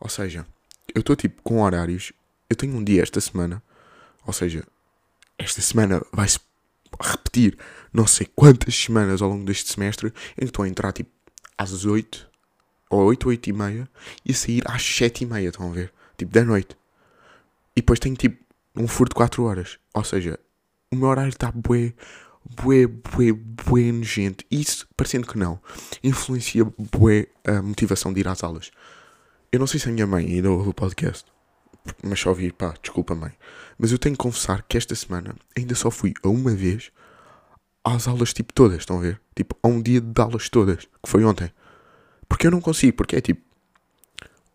Ou 0.00 0.08
seja, 0.08 0.46
eu 0.94 1.00
estou, 1.00 1.16
tipo, 1.16 1.42
com 1.42 1.60
horários, 1.60 2.12
eu 2.48 2.56
tenho 2.56 2.76
um 2.76 2.84
dia 2.84 3.02
esta 3.02 3.20
semana, 3.20 3.62
ou 4.26 4.32
seja, 4.32 4.64
esta 5.38 5.60
semana 5.60 6.00
vai-se 6.12 6.38
repetir 7.00 7.58
não 7.92 8.06
sei 8.06 8.28
quantas 8.34 8.74
semanas 8.74 9.20
ao 9.20 9.28
longo 9.28 9.44
deste 9.44 9.72
semestre 9.72 10.12
em 10.36 10.40
que 10.40 10.44
estou 10.44 10.64
a 10.64 10.68
entrar 10.68 10.92
tipo 10.92 11.10
às 11.56 11.84
8 11.84 12.28
ou 12.90 13.04
8, 13.06 13.28
8 13.28 13.50
e 13.50 13.52
meia 13.52 13.88
e 14.24 14.32
a 14.32 14.34
sair 14.34 14.62
às 14.66 14.82
7 14.82 15.24
e 15.24 15.26
meia, 15.26 15.48
estão 15.48 15.70
a 15.70 15.72
ver? 15.72 15.92
Tipo 16.16 16.32
da 16.32 16.44
noite. 16.44 16.76
E 17.76 17.80
depois 17.80 17.98
tenho 17.98 18.16
tipo 18.16 18.42
um 18.76 18.86
furo 18.86 19.08
de 19.08 19.14
4 19.14 19.42
horas. 19.42 19.78
Ou 19.92 20.04
seja, 20.04 20.38
o 20.90 20.96
meu 20.96 21.08
horário 21.08 21.30
está 21.30 21.50
bué, 21.50 21.92
bué, 22.44 22.86
bué, 22.86 23.32
bué 23.32 23.92
nojento. 23.92 24.44
Isso, 24.50 24.86
parecendo 24.96 25.26
que 25.26 25.38
não, 25.38 25.60
influencia 26.02 26.64
bué 26.64 27.26
a 27.44 27.62
motivação 27.62 28.12
de 28.12 28.20
ir 28.20 28.28
às 28.28 28.44
aulas. 28.44 28.70
Eu 29.54 29.60
não 29.60 29.68
sei 29.68 29.78
se 29.78 29.88
a 29.88 29.92
minha 29.92 30.04
mãe 30.04 30.26
ainda 30.26 30.50
ouve 30.50 30.70
o 30.70 30.74
podcast, 30.74 31.26
mas 32.02 32.18
só 32.18 32.30
ouvir, 32.30 32.52
pá, 32.54 32.74
desculpa 32.82 33.14
mãe. 33.14 33.30
Mas 33.78 33.92
eu 33.92 33.98
tenho 34.00 34.16
que 34.16 34.20
confessar 34.20 34.64
que 34.64 34.76
esta 34.76 34.96
semana 34.96 35.32
ainda 35.56 35.76
só 35.76 35.92
fui 35.92 36.12
a 36.24 36.28
uma 36.28 36.50
vez 36.50 36.90
às 37.84 38.08
aulas 38.08 38.32
tipo 38.32 38.52
todas, 38.52 38.78
estão 38.78 38.98
a 38.98 39.00
ver? 39.00 39.20
Tipo, 39.32 39.56
a 39.62 39.68
um 39.68 39.80
dia 39.80 40.00
de 40.00 40.20
aulas 40.20 40.48
todas, 40.48 40.78
que 40.78 41.08
foi 41.08 41.24
ontem. 41.24 41.52
Porque 42.28 42.48
eu 42.48 42.50
não 42.50 42.60
consigo, 42.60 42.96
porque 42.96 43.14
é 43.14 43.20
tipo, 43.20 43.42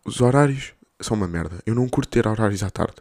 os 0.04 0.20
horários 0.20 0.74
são 1.00 1.16
uma 1.16 1.26
merda. 1.26 1.62
Eu 1.64 1.74
não 1.74 1.88
curto 1.88 2.10
ter 2.10 2.28
horários 2.28 2.62
à 2.62 2.68
tarde. 2.68 2.96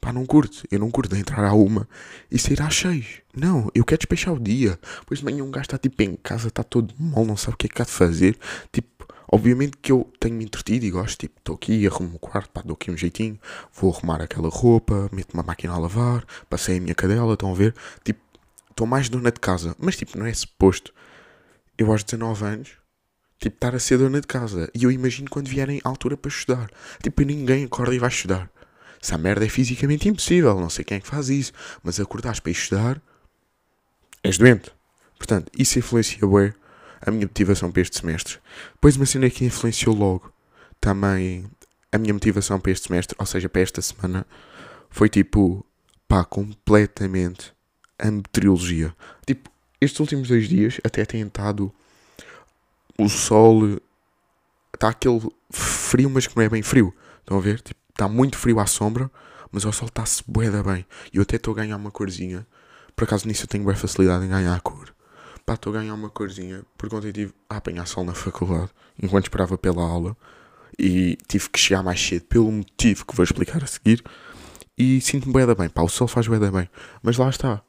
Pá, 0.00 0.12
não 0.12 0.24
curto. 0.24 0.62
Eu 0.70 0.78
não 0.78 0.88
curto 0.88 1.16
entrar 1.16 1.44
à 1.44 1.52
uma 1.52 1.88
e 2.30 2.38
sair 2.38 2.62
às 2.62 2.76
seis. 2.76 3.22
Não, 3.34 3.68
eu 3.74 3.84
quero 3.84 3.98
despechar 3.98 4.32
o 4.32 4.38
dia. 4.38 4.78
Depois 5.00 5.18
de 5.18 5.24
manhã 5.24 5.42
um 5.42 5.50
gajo 5.50 5.64
está 5.64 5.78
tipo 5.78 6.00
em 6.00 6.14
casa, 6.14 6.46
está 6.46 6.62
todo 6.62 6.94
mal, 6.96 7.24
não 7.24 7.36
sabe 7.36 7.54
o 7.54 7.56
que 7.56 7.66
é 7.66 7.68
que 7.68 7.82
há 7.82 7.84
de 7.84 7.90
fazer. 7.90 8.38
Tipo, 8.70 8.99
obviamente 9.30 9.76
que 9.78 9.92
eu 9.92 10.10
tenho-me 10.18 10.44
entretido 10.44 10.84
e 10.84 10.90
gosto, 10.90 11.18
tipo, 11.18 11.38
estou 11.38 11.54
aqui, 11.54 11.86
arrumo 11.86 12.16
o 12.16 12.18
quarto, 12.18 12.50
pá, 12.50 12.62
dou 12.64 12.74
aqui 12.74 12.90
um 12.90 12.96
jeitinho, 12.96 13.38
vou 13.72 13.94
arrumar 13.94 14.20
aquela 14.20 14.48
roupa, 14.48 15.08
meto 15.12 15.34
uma 15.34 15.42
máquina 15.42 15.72
a 15.74 15.78
lavar, 15.78 16.24
passei 16.48 16.78
a 16.78 16.80
minha 16.80 16.94
cadela, 16.94 17.34
estão 17.34 17.52
a 17.52 17.54
ver? 17.54 17.74
Tipo, 18.04 18.20
estou 18.70 18.86
mais 18.86 19.08
dona 19.08 19.30
de 19.30 19.40
casa. 19.40 19.76
Mas 19.78 19.96
tipo, 19.96 20.18
não 20.18 20.26
é 20.26 20.32
suposto. 20.32 20.92
Eu 21.78 21.90
aos 21.90 22.04
19 22.04 22.44
anos 22.44 22.80
Tipo, 23.40 23.56
estar 23.56 23.74
a 23.74 23.78
ser 23.78 23.96
dona 23.96 24.20
de 24.20 24.26
casa. 24.26 24.70
E 24.74 24.84
eu 24.84 24.92
imagino 24.92 25.30
quando 25.30 25.48
vierem 25.48 25.80
à 25.82 25.88
altura 25.88 26.14
para 26.14 26.28
estudar. 26.28 26.70
Tipo, 27.02 27.22
ninguém 27.22 27.64
acorda 27.64 27.94
e 27.94 27.98
vai 27.98 28.10
estudar. 28.10 28.50
Se 29.00 29.14
a 29.14 29.18
merda 29.18 29.46
é 29.46 29.48
fisicamente 29.48 30.06
impossível, 30.06 30.60
não 30.60 30.68
sei 30.68 30.84
quem 30.84 30.98
é 30.98 31.00
que 31.00 31.06
faz 31.06 31.30
isso. 31.30 31.52
Mas 31.82 31.98
acordares 31.98 32.38
para 32.38 32.50
ir 32.50 32.52
estudar, 32.52 33.02
és 34.22 34.36
doente. 34.36 34.70
Portanto, 35.16 35.50
isso 35.58 35.78
influencia 35.78 36.26
bem 36.26 36.52
a 37.00 37.10
minha 37.10 37.26
motivação 37.26 37.70
para 37.70 37.82
este 37.82 37.98
semestre. 38.00 38.38
Depois 38.74 38.96
uma 38.96 39.06
cena 39.06 39.30
que 39.30 39.44
influenciou 39.44 39.94
logo 39.94 40.32
também 40.80 41.50
a 41.92 41.98
minha 41.98 42.12
motivação 42.14 42.60
para 42.60 42.72
este 42.72 42.88
semestre, 42.88 43.16
ou 43.18 43.26
seja, 43.26 43.48
para 43.48 43.62
esta 43.62 43.82
semana, 43.82 44.26
foi 44.88 45.08
tipo, 45.08 45.64
pá, 46.06 46.24
completamente 46.24 47.52
a 47.98 48.10
meteorologia. 48.10 48.94
Tipo, 49.26 49.50
estes 49.80 49.98
últimos 50.00 50.28
dois 50.28 50.48
dias 50.48 50.80
até 50.84 51.04
tem 51.04 51.22
estado 51.22 51.72
o 52.98 53.08
sol. 53.08 53.80
Está 54.74 54.88
aquele 54.90 55.20
frio, 55.50 56.08
mas 56.10 56.26
que 56.26 56.36
não 56.36 56.42
é 56.42 56.48
bem 56.48 56.62
frio. 56.62 56.94
Estão 57.20 57.38
a 57.38 57.40
ver? 57.40 57.60
Tipo, 57.60 57.80
está 57.90 58.08
muito 58.08 58.36
frio 58.38 58.60
à 58.60 58.66
sombra, 58.66 59.10
mas 59.50 59.64
o 59.64 59.72
sol 59.72 59.88
está-se 59.88 60.22
boeda 60.26 60.62
bem. 60.62 60.86
E 61.12 61.16
eu 61.16 61.22
até 61.22 61.36
estou 61.36 61.52
a 61.52 61.56
ganhar 61.56 61.76
uma 61.76 61.90
corzinha. 61.90 62.46
Por 62.94 63.04
acaso 63.04 63.26
nisso 63.26 63.44
eu 63.44 63.48
tenho 63.48 63.64
bem 63.64 63.74
facilidade 63.74 64.24
em 64.24 64.28
ganhar 64.28 64.54
a 64.54 64.60
cor. 64.60 64.94
Pá, 65.50 65.54
estou 65.54 65.74
a 65.74 65.80
ganhar 65.80 65.94
uma 65.94 66.08
corzinha 66.08 66.62
porque 66.78 66.94
ontem 66.94 67.08
estive 67.08 67.34
a 67.48 67.56
apanhar 67.56 67.84
sol 67.84 68.04
na 68.04 68.14
faculdade 68.14 68.70
enquanto 69.02 69.24
esperava 69.24 69.58
pela 69.58 69.82
aula 69.82 70.16
e 70.78 71.18
tive 71.26 71.50
que 71.50 71.58
chegar 71.58 71.82
mais 71.82 72.00
cedo 72.00 72.24
pelo 72.26 72.52
motivo 72.52 73.04
que 73.04 73.16
vou 73.16 73.24
explicar 73.24 73.60
a 73.64 73.66
seguir 73.66 74.00
e 74.78 75.00
sinto-me 75.00 75.32
bué 75.32 75.52
bem, 75.52 75.68
pá, 75.68 75.82
o 75.82 75.88
sol 75.88 76.06
faz 76.06 76.28
bué 76.28 76.38
bem, 76.38 76.70
mas 77.02 77.16
lá 77.16 77.28
está. 77.28 77.64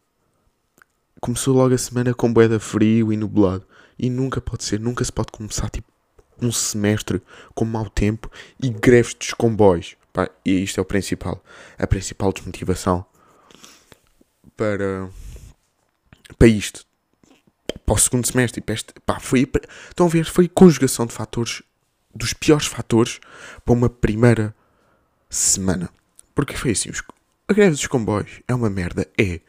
Começou 1.19 1.55
logo 1.55 1.73
a 1.73 1.77
semana 1.79 2.13
com 2.13 2.31
bué 2.31 2.47
frio 2.59 3.11
e 3.11 3.17
nublado 3.17 3.65
e 3.97 4.11
nunca 4.11 4.39
pode 4.39 4.63
ser, 4.63 4.79
nunca 4.79 5.03
se 5.03 5.11
pode 5.11 5.31
começar 5.31 5.67
tipo 5.71 5.91
um 6.39 6.51
semestre 6.51 7.19
com 7.55 7.65
mau 7.65 7.89
tempo 7.89 8.29
e 8.61 8.69
greves 8.69 9.15
dos 9.15 9.33
comboios, 9.33 9.95
pá, 10.13 10.29
e 10.45 10.51
isto 10.61 10.79
é 10.79 10.81
o 10.83 10.85
principal, 10.85 11.43
a 11.79 11.87
principal 11.87 12.31
desmotivação 12.31 13.03
para, 14.55 15.09
para 16.37 16.47
isto, 16.47 16.85
para 17.85 17.95
o 17.95 17.97
segundo 17.97 18.25
semestre, 18.25 18.61
tipo, 18.61 18.71
este, 18.71 18.93
pá, 19.05 19.19
foi, 19.19 19.49
estão 19.89 20.05
a 20.05 20.09
ver, 20.09 20.25
foi 20.25 20.47
conjugação 20.47 21.05
de 21.05 21.13
fatores 21.13 21.63
dos 22.13 22.33
piores 22.33 22.67
fatores 22.67 23.19
para 23.63 23.73
uma 23.73 23.89
primeira 23.89 24.55
semana. 25.29 25.89
Porque 26.35 26.55
foi 26.55 26.71
assim, 26.71 26.89
a 27.47 27.53
greve 27.53 27.71
dos 27.71 27.87
comboios 27.87 28.41
é 28.47 28.53
uma 28.53 28.69
merda, 28.69 29.07
é. 29.17 29.39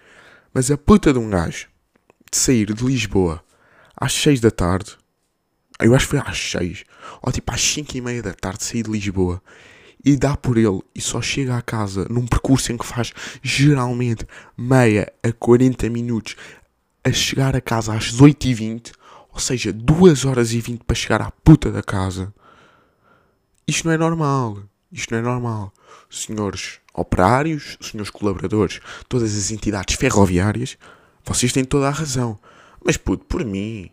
Mas 0.52 0.71
a 0.71 0.76
puta 0.76 1.12
de 1.12 1.19
um 1.19 1.31
gajo 1.31 1.69
de 2.31 2.37
sair 2.37 2.73
de 2.73 2.85
Lisboa 2.85 3.42
às 3.97 4.12
6 4.12 4.40
da 4.40 4.50
tarde, 4.50 4.97
eu 5.81 5.95
acho 5.95 6.07
que 6.07 6.16
foi 6.16 6.19
às 6.21 6.38
6, 6.38 6.85
ou 7.23 7.33
tipo 7.33 7.52
às 7.52 7.61
5 7.61 7.97
e 7.97 8.00
meia 8.00 8.23
da 8.23 8.33
tarde 8.33 8.64
sair 8.64 8.83
de 8.83 8.90
Lisboa 8.90 9.42
e 10.04 10.16
dá 10.16 10.37
por 10.37 10.59
ele 10.59 10.81
e 10.95 11.00
só 11.00 11.23
chega 11.23 11.57
à 11.57 11.62
casa 11.62 12.07
num 12.11 12.26
percurso 12.26 12.73
em 12.73 12.76
que 12.76 12.85
faz 12.85 13.12
geralmente 13.40 14.26
meia 14.57 15.12
a 15.23 15.33
40 15.33 15.88
minutos 15.90 16.37
a 17.04 17.12
chegar 17.12 17.56
a 17.56 17.61
casa 17.61 17.94
às 17.94 18.12
8h20, 18.14 18.92
ou 19.32 19.40
seja, 19.40 19.73
2 19.73 20.25
horas 20.25 20.52
e 20.52 20.61
20 20.61 20.85
para 20.85 20.94
chegar 20.94 21.23
à 21.23 21.30
puta 21.30 21.71
da 21.71 21.82
casa. 21.82 22.32
Isto 23.66 23.87
não 23.87 23.94
é 23.94 23.99
normal. 23.99 24.59
Isto 24.90 25.12
não 25.12 25.18
é 25.18 25.23
normal. 25.23 25.73
Senhores 26.11 26.78
operários, 26.92 27.78
senhores 27.80 28.11
colaboradores, 28.11 28.80
todas 29.09 29.35
as 29.37 29.50
entidades 29.50 29.97
ferroviárias, 29.97 30.76
vocês 31.25 31.52
têm 31.52 31.64
toda 31.64 31.88
a 31.88 31.90
razão. 31.90 32.38
Mas 32.85 32.97
puto, 32.97 33.25
por 33.25 33.44
mim, 33.44 33.90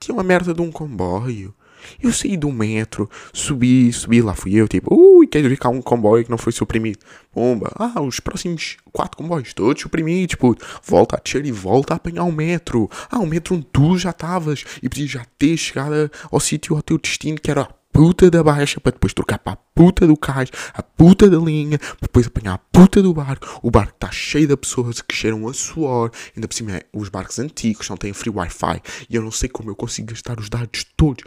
tinha 0.00 0.14
uma 0.14 0.22
merda 0.22 0.54
de 0.54 0.62
um 0.62 0.70
comboio. 0.70 1.54
Eu 2.02 2.12
saí 2.12 2.36
do 2.36 2.50
metro, 2.50 3.08
subi, 3.32 3.92
subi, 3.92 4.22
lá 4.22 4.34
fui 4.34 4.54
eu, 4.54 4.68
tipo, 4.68 4.94
ui, 4.94 5.26
quero 5.26 5.48
ver 5.48 5.58
cá 5.58 5.68
um 5.68 5.82
comboio 5.82 6.24
que 6.24 6.30
não 6.30 6.38
foi 6.38 6.52
suprimido. 6.52 6.98
Bomba, 7.34 7.70
ah, 7.76 8.00
os 8.00 8.20
próximos 8.20 8.76
quatro 8.92 9.16
comboios, 9.16 9.54
todos 9.54 9.80
suprimidos, 9.82 10.34
puto. 10.34 10.64
Volta 10.84 11.16
a 11.16 11.20
descer 11.20 11.44
e 11.44 11.52
volta 11.52 11.94
a 11.94 11.96
apanhar 11.96 12.24
o 12.24 12.32
metro. 12.32 12.90
Ah, 13.10 13.18
o 13.18 13.26
metro 13.26 13.54
onde 13.54 13.66
tu 13.72 13.96
já 13.96 14.10
estavas 14.10 14.64
e 14.82 14.88
podias 14.88 15.10
já 15.10 15.24
ter 15.38 15.56
chegado 15.56 16.10
ao 16.30 16.40
sítio, 16.40 16.74
ao 16.74 16.82
teu 16.82 16.98
destino, 16.98 17.38
que 17.40 17.50
era 17.50 17.68
puta 17.92 18.30
da 18.30 18.44
baixa 18.44 18.80
para 18.80 18.92
depois 18.92 19.12
trocar 19.12 19.38
para 19.40 19.54
a 19.54 19.56
puta 19.56 20.06
do 20.06 20.16
cais, 20.16 20.50
a 20.72 20.82
puta 20.82 21.28
da 21.28 21.36
linha, 21.38 21.78
para 21.78 21.96
depois 22.02 22.26
apanhar 22.28 22.54
a 22.54 22.58
puta 22.58 23.02
do 23.02 23.12
barco. 23.12 23.58
O 23.60 23.72
barco 23.72 23.94
está 23.94 24.08
cheio 24.10 24.46
de 24.46 24.56
pessoas 24.56 25.00
que 25.00 25.14
cheiram 25.14 25.48
a 25.48 25.52
suor. 25.52 26.12
Ainda 26.36 26.46
por 26.46 26.54
cima, 26.54 26.80
os 26.92 27.08
barcos 27.08 27.38
antigos 27.40 27.88
não 27.88 27.96
têm 27.96 28.12
free 28.12 28.30
Wi-Fi 28.30 28.80
e 29.10 29.16
eu 29.16 29.22
não 29.22 29.32
sei 29.32 29.48
como 29.48 29.70
eu 29.70 29.74
consigo 29.74 30.12
gastar 30.12 30.38
os 30.38 30.48
dados 30.48 30.86
todos 30.96 31.24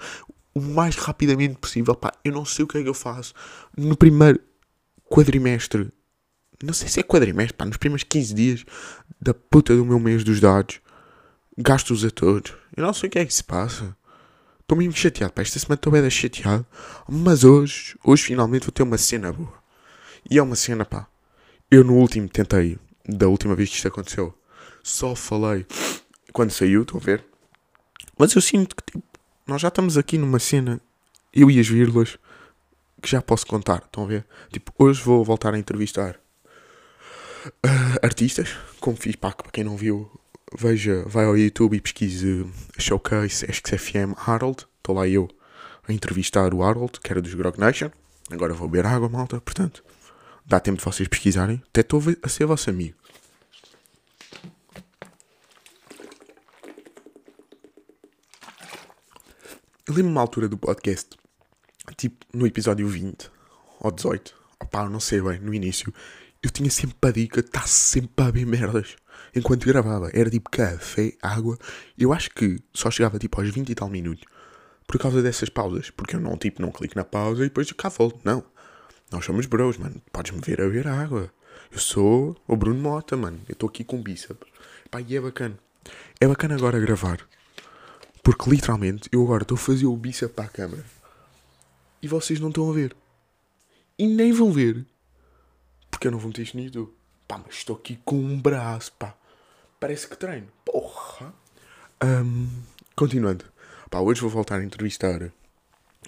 o 0.53 0.61
mais 0.61 0.95
rapidamente 0.95 1.57
possível. 1.57 1.95
Pá, 1.95 2.11
eu 2.23 2.31
não 2.31 2.45
sei 2.45 2.65
o 2.65 2.67
que 2.67 2.77
é 2.77 2.83
que 2.83 2.89
eu 2.89 2.93
faço 2.93 3.33
no 3.77 3.95
primeiro 3.95 4.39
quadrimestre. 5.09 5.91
Não 6.63 6.73
sei 6.73 6.87
se 6.87 6.99
é 6.99 7.03
quadrimestre, 7.03 7.55
pá, 7.55 7.65
nos 7.65 7.77
primeiros 7.77 8.03
15 8.03 8.33
dias 8.33 8.65
da 9.19 9.33
puta 9.33 9.75
do 9.75 9.85
meu 9.85 9.99
mês 9.99 10.23
dos 10.23 10.39
dados. 10.39 10.79
Gasto-os 11.57 12.05
a 12.05 12.09
todos. 12.09 12.53
Eu 12.75 12.83
não 12.83 12.93
sei 12.93 13.07
o 13.07 13.11
que 13.11 13.19
é 13.19 13.25
que 13.25 13.33
se 13.33 13.43
passa. 13.43 13.95
Estou 14.59 14.77
mesmo 14.77 14.93
chateado, 14.93 15.33
pá. 15.33 15.41
Esta 15.41 15.59
semana 15.59 15.75
estou 15.75 15.91
bem 15.91 16.09
chateado. 16.09 16.65
Mas 17.09 17.43
hoje, 17.43 17.97
hoje 18.03 18.23
finalmente 18.23 18.65
vou 18.65 18.71
ter 18.71 18.83
uma 18.83 18.97
cena 18.97 19.31
boa. 19.31 19.53
E 20.29 20.37
é 20.37 20.43
uma 20.43 20.55
cena, 20.55 20.85
pá. 20.85 21.07
Eu 21.69 21.83
no 21.83 21.95
último 21.95 22.29
tentei, 22.29 22.77
da 23.07 23.27
última 23.27 23.55
vez 23.55 23.69
que 23.69 23.75
isto 23.75 23.87
aconteceu, 23.87 24.37
só 24.83 25.15
falei 25.15 25.65
quando 26.31 26.51
saiu, 26.51 26.83
estão 26.83 26.97
a 26.97 27.03
ver? 27.03 27.25
Mas 28.17 28.33
eu 28.33 28.41
sinto 28.41 28.75
que, 28.75 28.83
tipo, 28.83 29.03
nós 29.51 29.61
já 29.61 29.67
estamos 29.67 29.97
aqui 29.97 30.17
numa 30.17 30.39
cena, 30.39 30.79
eu 31.33 31.51
e 31.51 31.59
as 31.59 31.67
vírgulas, 31.67 32.17
que 33.01 33.09
já 33.09 33.21
posso 33.21 33.45
contar, 33.45 33.83
estão 33.85 34.05
a 34.05 34.07
ver? 34.07 34.25
Tipo, 34.49 34.71
hoje 34.79 35.01
vou 35.03 35.25
voltar 35.25 35.53
a 35.53 35.59
entrevistar 35.59 36.15
uh, 37.45 37.99
artistas, 38.01 38.55
como 38.79 38.95
fiz, 38.95 39.17
pá, 39.17 39.33
para 39.33 39.51
quem 39.51 39.65
não 39.65 39.75
viu, 39.75 40.09
veja, 40.57 41.03
vai 41.05 41.25
ao 41.25 41.37
YouTube 41.37 41.75
e 41.75 41.81
pesquise 41.81 42.45
Showcase 42.79 43.45
XFM 43.51 44.15
Harold. 44.25 44.65
Estou 44.77 44.95
lá 44.95 45.05
eu 45.05 45.27
a 45.85 45.91
entrevistar 45.91 46.53
o 46.53 46.63
Harold, 46.63 47.01
que 47.01 47.11
era 47.11 47.21
dos 47.21 47.33
Grog 47.33 47.59
Nation. 47.59 47.91
Agora 48.31 48.53
vou 48.53 48.69
beber 48.69 48.85
água, 48.85 49.09
malta. 49.09 49.41
Portanto, 49.41 49.83
dá 50.45 50.61
tempo 50.61 50.77
de 50.77 50.85
vocês 50.85 51.09
pesquisarem. 51.09 51.61
Até 51.67 51.81
estou 51.81 52.01
a 52.23 52.29
ser 52.29 52.45
vosso 52.45 52.69
amigo. 52.69 52.95
Eu 59.91 59.95
lembro-me 59.95 60.11
uma 60.11 60.21
altura 60.21 60.47
do 60.47 60.57
podcast, 60.57 61.17
tipo 61.97 62.25
no 62.33 62.47
episódio 62.47 62.87
20 62.87 63.29
ou 63.81 63.91
18, 63.91 64.33
opá, 64.57 64.87
não 64.87 65.01
sei 65.01 65.19
bem, 65.19 65.37
no 65.37 65.53
início, 65.53 65.93
eu 66.41 66.49
tinha 66.49 66.71
sempre 66.71 66.95
a 67.01 67.11
dica 67.11 67.41
de 67.41 67.49
estar 67.49 67.67
sempre 67.67 68.23
a 68.23 68.31
beber 68.31 68.45
merdas 68.45 68.95
enquanto 69.35 69.65
gravava. 69.65 70.09
Era 70.13 70.29
tipo 70.29 70.49
café, 70.49 71.11
água. 71.21 71.57
Eu 71.97 72.13
acho 72.13 72.29
que 72.29 72.57
só 72.73 72.89
chegava 72.89 73.19
tipo 73.19 73.41
aos 73.41 73.49
20 73.49 73.69
e 73.69 73.75
tal 73.75 73.89
minutos 73.89 74.23
por 74.87 74.97
causa 74.97 75.21
dessas 75.21 75.49
pausas. 75.49 75.89
Porque 75.89 76.15
eu 76.15 76.21
não, 76.21 76.37
tipo, 76.37 76.61
não 76.61 76.71
clico 76.71 76.97
na 76.97 77.03
pausa 77.03 77.41
e 77.41 77.49
depois 77.49 77.69
cá 77.73 77.89
volto. 77.89 78.17
Não. 78.23 78.45
Nós 79.11 79.25
somos 79.25 79.45
bros, 79.45 79.77
mano. 79.77 80.01
Podes-me 80.13 80.39
ver 80.39 80.61
a 80.61 80.69
ver 80.69 80.87
água. 80.87 81.29
Eu 81.69 81.79
sou 81.79 82.41
o 82.47 82.55
Bruno 82.55 82.79
Mota, 82.79 83.17
mano. 83.17 83.41
Eu 83.45 83.53
estou 83.53 83.67
aqui 83.67 83.83
com 83.83 84.01
bíceps. 84.01 84.47
Pá, 84.89 85.01
e 85.01 85.17
é 85.17 85.19
bacana. 85.19 85.59
É 86.17 86.25
bacana 86.25 86.55
agora 86.55 86.79
gravar. 86.79 87.27
Porque 88.23 88.49
literalmente 88.49 89.09
eu 89.11 89.23
agora 89.23 89.43
estou 89.43 89.55
a 89.55 89.59
fazer 89.59 89.85
o 89.85 89.95
bíceps 89.95 90.35
para 90.35 90.45
a 90.45 90.49
câmera. 90.49 90.85
E 92.01 92.07
vocês 92.07 92.39
não 92.39 92.49
estão 92.49 92.69
a 92.69 92.73
ver. 92.73 92.95
E 93.97 94.07
nem 94.07 94.31
vão 94.31 94.51
ver. 94.51 94.85
Porque 95.89 96.07
eu 96.07 96.11
não 96.11 96.19
vou 96.19 96.29
meter 96.29 96.43
isto 96.43 96.57
no 96.57 96.63
YouTube. 96.63 96.91
Pá, 97.27 97.39
mas 97.45 97.55
estou 97.55 97.75
aqui 97.75 97.99
com 98.03 98.15
um 98.15 98.39
braço, 98.39 98.91
pá. 98.93 99.15
Parece 99.79 100.07
que 100.07 100.15
treino. 100.15 100.47
Porra. 100.65 101.33
Um, 102.03 102.47
continuando. 102.95 103.45
Pá, 103.89 103.99
hoje 103.99 104.21
vou 104.21 104.29
voltar 104.29 104.59
a 104.59 104.63
entrevistar 104.63 105.31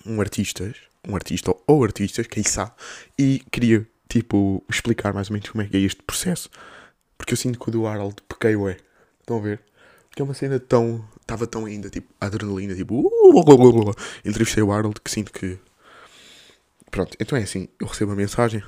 um 0.05 0.19
artista, 0.19 0.73
um 1.07 1.15
artista 1.15 1.53
ou 1.67 1.83
artistas, 1.83 2.27
quem 2.27 2.43
sabe, 2.43 2.71
e 3.17 3.43
queria, 3.51 3.87
tipo, 4.07 4.63
explicar 4.69 5.13
mais 5.13 5.29
ou 5.29 5.33
menos 5.33 5.49
como 5.49 5.61
é 5.61 5.67
que 5.67 5.77
é 5.77 5.79
este 5.79 6.01
processo. 6.01 6.49
Porque 7.17 7.33
eu 7.33 7.37
sinto 7.37 7.59
que 7.59 7.69
o 7.69 7.71
do 7.71 7.87
Harold 7.87 8.15
pequei, 8.27 8.55
ué. 8.55 8.77
Estão 9.19 9.37
a 9.37 9.41
ver? 9.41 9.61
Porque 10.13 10.21
é 10.21 10.25
uma 10.25 10.35
cena 10.35 10.59
tão. 10.59 11.03
Estava 11.19 11.47
tão 11.47 11.65
ainda, 11.65 11.89
tipo, 11.89 12.13
adrenalina, 12.21 12.75
tipo. 12.75 13.11
Entrevistei 14.23 14.61
o 14.61 14.71
Harold 14.71 15.01
que 15.01 15.09
sinto 15.09 15.33
que. 15.33 15.57
Pronto, 16.91 17.17
então 17.19 17.35
é 17.35 17.41
assim, 17.41 17.67
eu 17.81 17.87
recebo 17.87 18.11
a 18.11 18.15
mensagem 18.15 18.63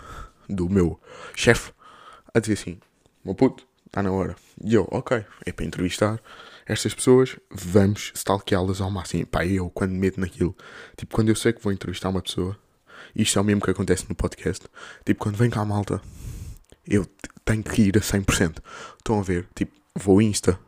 do 0.50 0.68
meu 0.68 1.00
chefe 1.36 1.72
a 2.34 2.40
dizer 2.40 2.54
assim: 2.54 2.80
meu 3.24 3.36
puto, 3.36 3.64
está 3.86 4.02
na 4.02 4.12
hora. 4.12 4.36
E 4.60 4.74
eu, 4.74 4.88
ok, 4.90 5.24
é 5.46 5.52
para 5.52 5.66
entrevistar 5.66 6.20
estas 6.66 6.96
pessoas, 6.96 7.38
vamos 7.52 8.12
stalkeá-las 8.16 8.82
ao 8.82 8.90
máximo. 8.90 9.28
Pá, 9.28 9.46
eu, 9.46 9.70
quando 9.70 9.92
me 9.92 10.00
meto 10.00 10.20
naquilo, 10.20 10.58
tipo, 10.98 11.14
quando 11.14 11.30
eu 11.30 11.36
sei 11.36 11.54
que 11.54 11.62
vou 11.62 11.72
entrevistar 11.72 12.10
uma 12.10 12.24
pessoa, 12.24 12.58
isto 13.16 13.38
é 13.38 13.42
o 13.44 13.46
mesmo 13.46 13.62
que 13.62 13.70
acontece 13.70 14.08
no 14.10 14.16
podcast, 14.16 14.66
tipo, 15.06 15.24
quando 15.24 15.36
vem 15.36 15.52
cá 15.52 15.62
a 15.62 15.66
malta, 15.66 16.02
eu 16.88 17.06
tenho 17.46 17.62
que 17.62 17.84
ir 17.84 17.98
a 18.00 18.02
100%. 18.02 18.58
Estão 18.98 19.20
a 19.20 19.22
ver? 19.22 19.48
Tipo, 19.54 19.74
vou 19.94 20.20
Insta. 20.20 20.60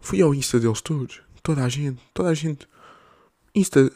Fui 0.00 0.20
ao 0.22 0.34
Insta 0.34 0.60
deles 0.60 0.80
todos. 0.80 1.20
Toda 1.42 1.64
a 1.64 1.68
gente, 1.68 2.00
toda 2.12 2.30
a 2.30 2.34
gente. 2.34 2.68
Insta, 3.54 3.90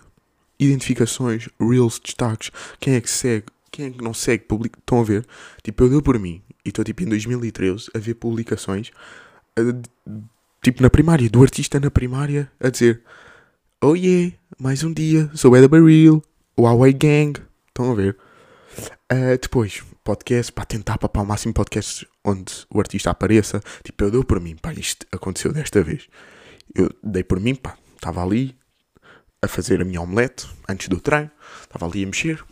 identificações, 0.58 1.48
Reels, 1.60 1.98
destaques, 1.98 2.50
quem 2.78 2.94
é 2.94 3.00
que 3.00 3.10
segue, 3.10 3.46
quem 3.70 3.86
é 3.86 3.90
que 3.90 4.02
não 4.02 4.12
segue, 4.12 4.44
publica, 4.44 4.78
estão 4.78 5.00
a 5.00 5.04
ver? 5.04 5.26
Tipo, 5.62 5.84
eu 5.84 5.90
dou 5.90 6.02
por 6.02 6.18
mim 6.18 6.42
e 6.64 6.68
estou 6.68 6.84
tipo 6.84 7.02
em 7.02 7.06
2013 7.06 7.90
a 7.94 7.98
ver 7.98 8.14
publicações, 8.14 8.90
tipo 10.62 10.82
na 10.82 10.90
primária, 10.90 11.28
do 11.28 11.42
artista 11.42 11.80
na 11.80 11.90
primária 11.90 12.50
a 12.60 12.68
dizer 12.68 13.02
Oh 13.82 13.94
yeah, 13.94 14.34
mais 14.58 14.84
um 14.84 14.92
dia, 14.92 15.30
sou 15.34 15.56
Eda 15.56 15.66
Baril, 15.66 16.22
Huawei 16.58 16.92
Gang, 16.92 17.40
estão 17.68 17.92
a 17.92 17.94
ver? 17.94 18.16
Uh, 19.10 19.38
depois, 19.40 19.82
podcast, 20.04 20.52
para 20.52 20.64
tentar 20.64 20.98
papar 20.98 21.22
o 21.22 21.26
máximo 21.26 21.54
podcasts 21.54 22.04
onde 22.24 22.52
o 22.70 22.78
artista 22.78 23.10
apareça. 23.10 23.60
Tipo, 23.84 24.04
eu 24.04 24.10
dou 24.10 24.24
por 24.24 24.40
mim, 24.40 24.56
pá, 24.56 24.72
isto 24.72 25.06
aconteceu 25.12 25.52
desta 25.52 25.82
vez. 25.82 26.08
Eu 26.74 26.90
dei 27.02 27.22
por 27.22 27.40
mim, 27.40 27.54
pá, 27.54 27.76
estava 27.94 28.22
ali 28.22 28.56
a 29.42 29.48
fazer 29.48 29.80
a 29.80 29.84
minha 29.84 30.00
omelete 30.00 30.48
antes 30.68 30.88
do 30.88 31.00
treino, 31.00 31.30
estava 31.62 31.86
ali 31.86 32.04
a 32.04 32.06
mexer, 32.06 32.44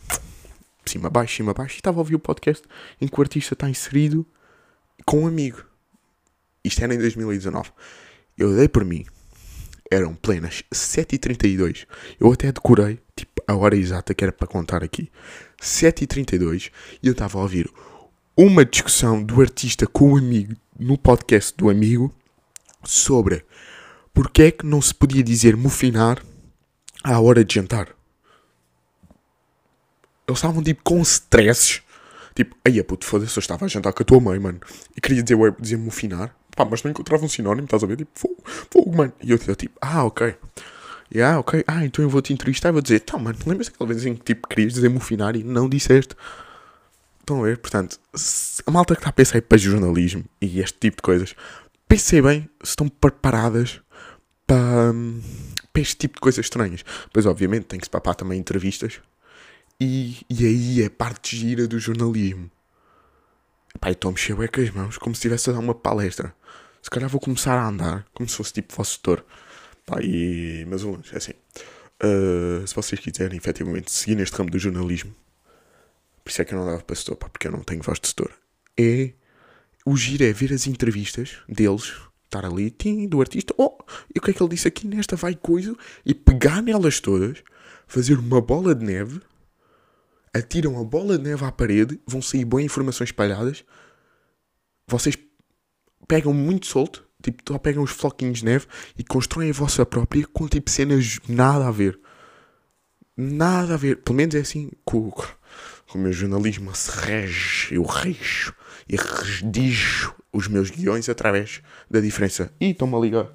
cima 0.86 1.10
baixo, 1.10 1.36
cima 1.36 1.52
baixo, 1.52 1.76
e 1.76 1.78
estava 1.78 1.98
a 1.98 2.00
ouvir 2.00 2.14
o 2.14 2.18
podcast 2.18 2.64
em 3.00 3.06
que 3.06 3.18
o 3.18 3.22
artista 3.22 3.54
está 3.54 3.68
inserido 3.68 4.26
com 5.04 5.22
um 5.22 5.26
amigo. 5.26 5.64
Isto 6.64 6.84
era 6.84 6.94
em 6.94 6.98
2019. 6.98 7.70
Eu 8.36 8.54
dei 8.54 8.68
por 8.68 8.84
mim. 8.84 9.04
Eram 9.90 10.14
plenas 10.14 10.62
7h32. 10.72 11.86
Eu 12.20 12.32
até 12.32 12.52
decorei, 12.52 13.00
tipo, 13.16 13.37
a 13.48 13.56
hora 13.56 13.74
exata 13.74 14.14
que 14.14 14.22
era 14.22 14.30
para 14.30 14.46
contar 14.46 14.84
aqui. 14.84 15.10
7h32. 15.60 16.70
E 17.02 17.06
eu 17.06 17.12
estava 17.12 17.38
a 17.38 17.42
ouvir 17.42 17.68
uma 18.36 18.64
discussão 18.64 19.24
do 19.24 19.40
artista 19.40 19.86
com 19.86 20.12
o 20.12 20.18
amigo 20.18 20.54
no 20.78 20.98
podcast 20.98 21.56
do 21.56 21.70
amigo 21.70 22.14
sobre 22.84 23.44
porque 24.12 24.42
é 24.42 24.50
que 24.50 24.66
não 24.66 24.82
se 24.82 24.94
podia 24.94 25.22
dizer 25.22 25.56
mofinar 25.56 26.22
à 27.02 27.18
hora 27.20 27.42
de 27.42 27.54
jantar. 27.54 27.88
Eles 30.26 30.38
estavam 30.38 30.62
tipo 30.62 30.82
com 30.84 31.00
stresses. 31.00 31.80
Tipo, 32.34 32.54
aí 32.64 32.82
puto, 32.82 33.06
foda-se, 33.06 33.36
eu 33.36 33.40
estava 33.40 33.64
a 33.64 33.68
jantar 33.68 33.94
com 33.94 34.02
a 34.02 34.06
tua 34.06 34.20
mãe, 34.20 34.38
mano. 34.38 34.60
E 34.94 35.00
queria 35.00 35.22
dizer, 35.22 35.38
dizer 35.58 35.78
mofinar. 35.78 36.36
Pá, 36.54 36.64
mas 36.64 36.82
não 36.82 36.90
encontrava 36.90 37.24
um 37.24 37.28
sinónimo, 37.28 37.64
estás 37.64 37.82
a 37.82 37.86
ver? 37.86 37.96
Tipo, 37.96 38.10
fogo, 38.14 38.42
fogo, 38.44 38.96
mano. 38.96 39.12
E 39.22 39.30
eu, 39.30 39.38
eu 39.46 39.56
tipo, 39.56 39.78
ah, 39.80 40.04
ok. 40.04 40.36
E 41.10 41.22
ah, 41.22 41.38
ok. 41.38 41.64
Ah, 41.66 41.84
então 41.84 42.04
eu 42.04 42.10
vou 42.10 42.20
te 42.20 42.32
entrevistar 42.32 42.68
e 42.68 42.72
vou 42.72 42.82
dizer, 42.82 43.00
tá, 43.00 43.18
mano, 43.18 43.38
lembras 43.46 43.68
aquela 43.68 43.88
vez 43.88 44.04
em 44.04 44.14
que 44.14 44.24
tipo, 44.24 44.48
querias 44.48 44.74
dizer 44.74 44.88
mofinar 44.88 45.36
e 45.36 45.42
não 45.42 45.68
disseste? 45.68 46.14
Estão 47.20 47.40
a 47.40 47.46
ver? 47.46 47.58
Portanto, 47.58 47.98
a 48.66 48.70
malta 48.70 48.94
que 48.94 49.00
está 49.00 49.10
a 49.10 49.12
pensar 49.12 49.40
para 49.42 49.58
jornalismo 49.58 50.24
e 50.40 50.60
este 50.60 50.78
tipo 50.78 50.96
de 50.96 51.02
coisas, 51.02 51.34
pensei 51.86 52.22
bem 52.22 52.48
se 52.62 52.70
estão 52.70 52.88
preparadas 52.88 53.80
para, 54.46 54.92
para 55.72 55.82
este 55.82 55.96
tipo 55.96 56.14
de 56.14 56.20
coisas 56.20 56.44
estranhas. 56.44 56.84
Pois, 57.12 57.26
obviamente, 57.26 57.64
tem 57.64 57.78
que 57.78 57.86
se 57.86 57.90
papar 57.90 58.14
também 58.14 58.38
entrevistas 58.38 59.00
e, 59.80 60.18
e 60.28 60.46
aí 60.46 60.82
é 60.82 60.88
parte 60.88 61.36
gira 61.36 61.68
do 61.68 61.78
jornalismo. 61.78 62.50
Pai, 63.80 63.92
estou 63.92 64.08
a 64.08 64.12
mexer 64.12 64.34
com 64.34 64.60
as 64.60 64.70
mãos 64.70 64.98
como 64.98 65.14
se 65.14 65.20
estivesse 65.20 65.50
a 65.50 65.52
dar 65.52 65.60
uma 65.60 65.74
palestra. 65.74 66.34
Se 66.82 66.90
calhar 66.90 67.08
vou 67.08 67.20
começar 67.20 67.56
a 67.56 67.68
andar 67.68 68.06
como 68.12 68.28
se 68.28 68.36
fosse 68.36 68.52
tipo 68.52 68.74
vosso 68.74 68.96
tutor. 68.98 69.24
Pá, 69.88 70.02
e 70.02 70.66
meus 70.66 70.82
alunos, 70.82 71.10
é 71.14 71.16
assim. 71.16 71.32
Uh, 72.02 72.66
se 72.66 72.74
vocês 72.74 73.00
quiserem 73.00 73.38
efetivamente 73.38 73.90
seguir 73.90 74.16
neste 74.16 74.36
ramo 74.36 74.50
do 74.50 74.58
jornalismo, 74.58 75.14
por 76.22 76.30
isso 76.30 76.42
é 76.42 76.44
que 76.44 76.52
eu 76.52 76.58
não 76.58 76.66
dava 76.66 76.82
para 76.82 76.94
setor, 76.94 77.16
pá, 77.16 77.26
porque 77.30 77.48
eu 77.48 77.52
não 77.52 77.62
tenho 77.62 77.82
voz 77.82 77.98
de 77.98 78.08
setor. 78.08 78.30
É 78.78 79.14
o 79.86 79.96
giro 79.96 80.22
é 80.24 80.30
ver 80.30 80.52
as 80.52 80.66
entrevistas 80.66 81.38
deles, 81.48 81.94
estar 82.26 82.44
ali, 82.44 82.70
tim, 82.70 83.08
do 83.08 83.18
artista, 83.22 83.54
oh, 83.56 83.78
e 84.14 84.18
o 84.18 84.20
que 84.20 84.30
é 84.30 84.34
que 84.34 84.42
ele 84.42 84.50
disse 84.50 84.68
aqui 84.68 84.86
nesta 84.86 85.16
vai 85.16 85.34
coisa, 85.34 85.74
e 86.04 86.12
pegar 86.12 86.62
nelas 86.62 87.00
todas, 87.00 87.42
fazer 87.86 88.18
uma 88.18 88.42
bola 88.42 88.74
de 88.74 88.84
neve 88.84 89.22
atiram 90.34 90.78
a 90.78 90.84
bola 90.84 91.16
de 91.16 91.24
neve 91.24 91.42
à 91.46 91.50
parede, 91.50 91.98
vão 92.06 92.20
sair 92.20 92.44
boas 92.44 92.62
informações 92.62 93.08
espalhadas. 93.08 93.64
Vocês 94.86 95.16
pegam 96.06 96.34
muito 96.34 96.66
solto, 96.66 97.07
tipo, 97.22 97.42
só 97.46 97.58
pegam 97.58 97.82
os 97.82 97.90
floquinhos 97.90 98.38
de 98.38 98.44
neve 98.44 98.66
e 98.96 99.04
constroem 99.04 99.50
a 99.50 99.52
vossa 99.52 99.84
própria 99.84 100.26
com 100.26 100.46
tipo 100.48 100.70
cenas 100.70 101.18
nada 101.28 101.66
a 101.66 101.70
ver. 101.70 101.98
Nada 103.16 103.74
a 103.74 103.76
ver. 103.76 103.96
Pelo 103.98 104.16
menos 104.16 104.34
é 104.34 104.40
assim 104.40 104.70
que 104.88 104.96
o, 104.96 105.12
meu 105.96 106.12
jornalismo 106.12 106.74
se 106.74 106.90
rege, 106.90 107.74
eu 107.74 107.82
rejo 107.82 108.54
e 108.88 108.96
redijo 108.96 110.14
os 110.32 110.46
meus 110.46 110.70
guiões 110.70 111.08
através 111.08 111.62
da 111.90 112.00
diferença. 112.00 112.52
Ih, 112.60 112.70
estão-me 112.70 112.94
a 112.94 112.98
ligar. 112.98 113.26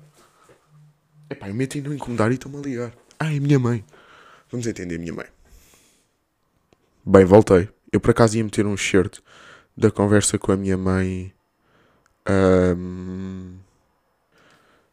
Epá, 1.30 1.50
eu 1.50 1.54
meto 1.54 1.78
em 1.78 1.82
não 1.82 1.94
incomodar 1.94 2.32
e 2.32 2.36
estão-me 2.36 2.58
a 2.58 2.62
ligar. 2.62 2.94
Ah, 3.20 3.34
é 3.34 3.40
minha 3.40 3.60
mãe. 3.60 3.84
Vamos 4.50 4.68
entender, 4.68 4.98
minha 5.00 5.14
mãe. 5.14 5.26
Bem, 7.06 7.26
voltei. 7.26 7.70
Eu 7.92 8.00
por 8.00 8.12
acaso 8.12 8.38
ia 8.38 8.44
meter 8.44 8.66
um 8.66 8.78
shirt 8.78 9.20
da 9.76 9.92
conversa 9.92 10.38
com 10.38 10.52
a 10.52 10.58
minha 10.58 10.78
mãe. 10.78 11.34
Um, 12.30 13.58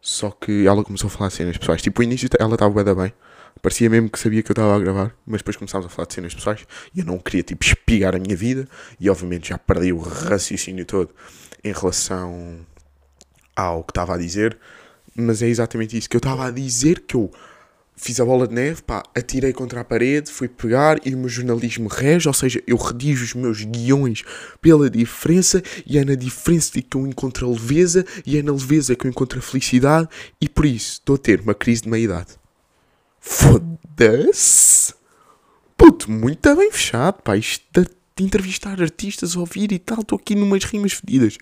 só 0.00 0.30
que 0.30 0.66
ela 0.66 0.82
começou 0.82 1.08
a 1.08 1.10
falar 1.10 1.28
de 1.28 1.34
cenas 1.34 1.56
pessoais. 1.56 1.82
Tipo, 1.82 2.00
o 2.00 2.04
início 2.04 2.28
ela 2.38 2.54
estava 2.54 2.82
bem, 2.82 2.94
bem. 2.94 3.12
Parecia 3.60 3.90
mesmo 3.90 4.08
que 4.08 4.18
sabia 4.18 4.42
que 4.42 4.50
eu 4.50 4.54
estava 4.54 4.74
a 4.74 4.78
gravar, 4.78 5.14
mas 5.26 5.40
depois 5.40 5.56
começámos 5.56 5.86
a 5.86 5.88
falar 5.90 6.06
de 6.06 6.14
cenas 6.14 6.34
pessoais 6.34 6.66
e 6.94 7.00
eu 7.00 7.04
não 7.04 7.18
queria, 7.18 7.42
tipo, 7.42 7.64
espigar 7.64 8.14
a 8.14 8.18
minha 8.18 8.36
vida 8.36 8.66
e 8.98 9.10
obviamente 9.10 9.50
já 9.50 9.58
perdi 9.58 9.92
o 9.92 9.98
raciocínio 9.98 10.86
todo 10.86 11.10
em 11.62 11.72
relação 11.72 12.60
ao 13.54 13.84
que 13.84 13.90
estava 13.90 14.14
a 14.14 14.18
dizer. 14.18 14.58
Mas 15.14 15.42
é 15.42 15.48
exatamente 15.48 15.96
isso 15.98 16.08
que 16.08 16.16
eu 16.16 16.20
estava 16.20 16.46
a 16.46 16.50
dizer 16.50 17.00
que 17.00 17.16
eu 17.16 17.30
fiz 18.00 18.18
a 18.18 18.24
bola 18.24 18.48
de 18.48 18.54
neve, 18.54 18.82
pá, 18.82 19.02
atirei 19.14 19.52
contra 19.52 19.82
a 19.82 19.84
parede, 19.84 20.30
fui 20.30 20.48
pegar 20.48 20.98
e 21.04 21.14
o 21.14 21.18
meu 21.18 21.28
jornalismo 21.28 21.86
rege, 21.86 22.26
ou 22.26 22.34
seja, 22.34 22.62
eu 22.66 22.76
redijo 22.76 23.24
os 23.24 23.34
meus 23.34 23.62
guiões 23.62 24.22
pela 24.60 24.88
diferença 24.88 25.62
e 25.86 25.98
é 25.98 26.04
na 26.04 26.14
diferença 26.14 26.80
que 26.80 26.96
eu 26.96 27.06
encontro 27.06 27.46
a 27.46 27.50
leveza 27.50 28.04
e 28.24 28.38
é 28.38 28.42
na 28.42 28.52
leveza 28.52 28.94
que 28.94 29.06
eu 29.06 29.10
encontro 29.10 29.38
a 29.38 29.42
felicidade 29.42 30.08
e 30.40 30.48
por 30.48 30.64
isso 30.64 30.94
estou 30.94 31.16
a 31.16 31.18
ter 31.18 31.40
uma 31.40 31.54
crise 31.54 31.82
de 31.82 31.90
meia-idade. 31.90 32.30
Foda-se! 33.20 34.94
Puto, 35.76 36.10
muito 36.10 36.56
bem 36.56 36.72
fechado, 36.72 37.22
pá, 37.22 37.36
isto 37.36 37.64
de 38.16 38.24
entrevistar 38.24 38.80
artistas, 38.80 39.36
ouvir 39.36 39.72
e 39.72 39.78
tal, 39.78 40.00
estou 40.00 40.18
aqui 40.18 40.34
numas 40.34 40.64
rimas 40.64 40.94
fedidas. 40.94 41.36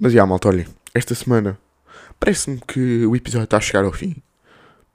Mas 0.00 0.12
já, 0.14 0.24
malta, 0.24 0.48
olhem, 0.48 0.66
esta 0.94 1.14
semana 1.14 1.58
parece-me 2.18 2.60
que 2.66 3.04
o 3.04 3.14
episódio 3.14 3.44
está 3.44 3.58
a 3.58 3.60
chegar 3.60 3.84
ao 3.84 3.92
fim 3.92 4.16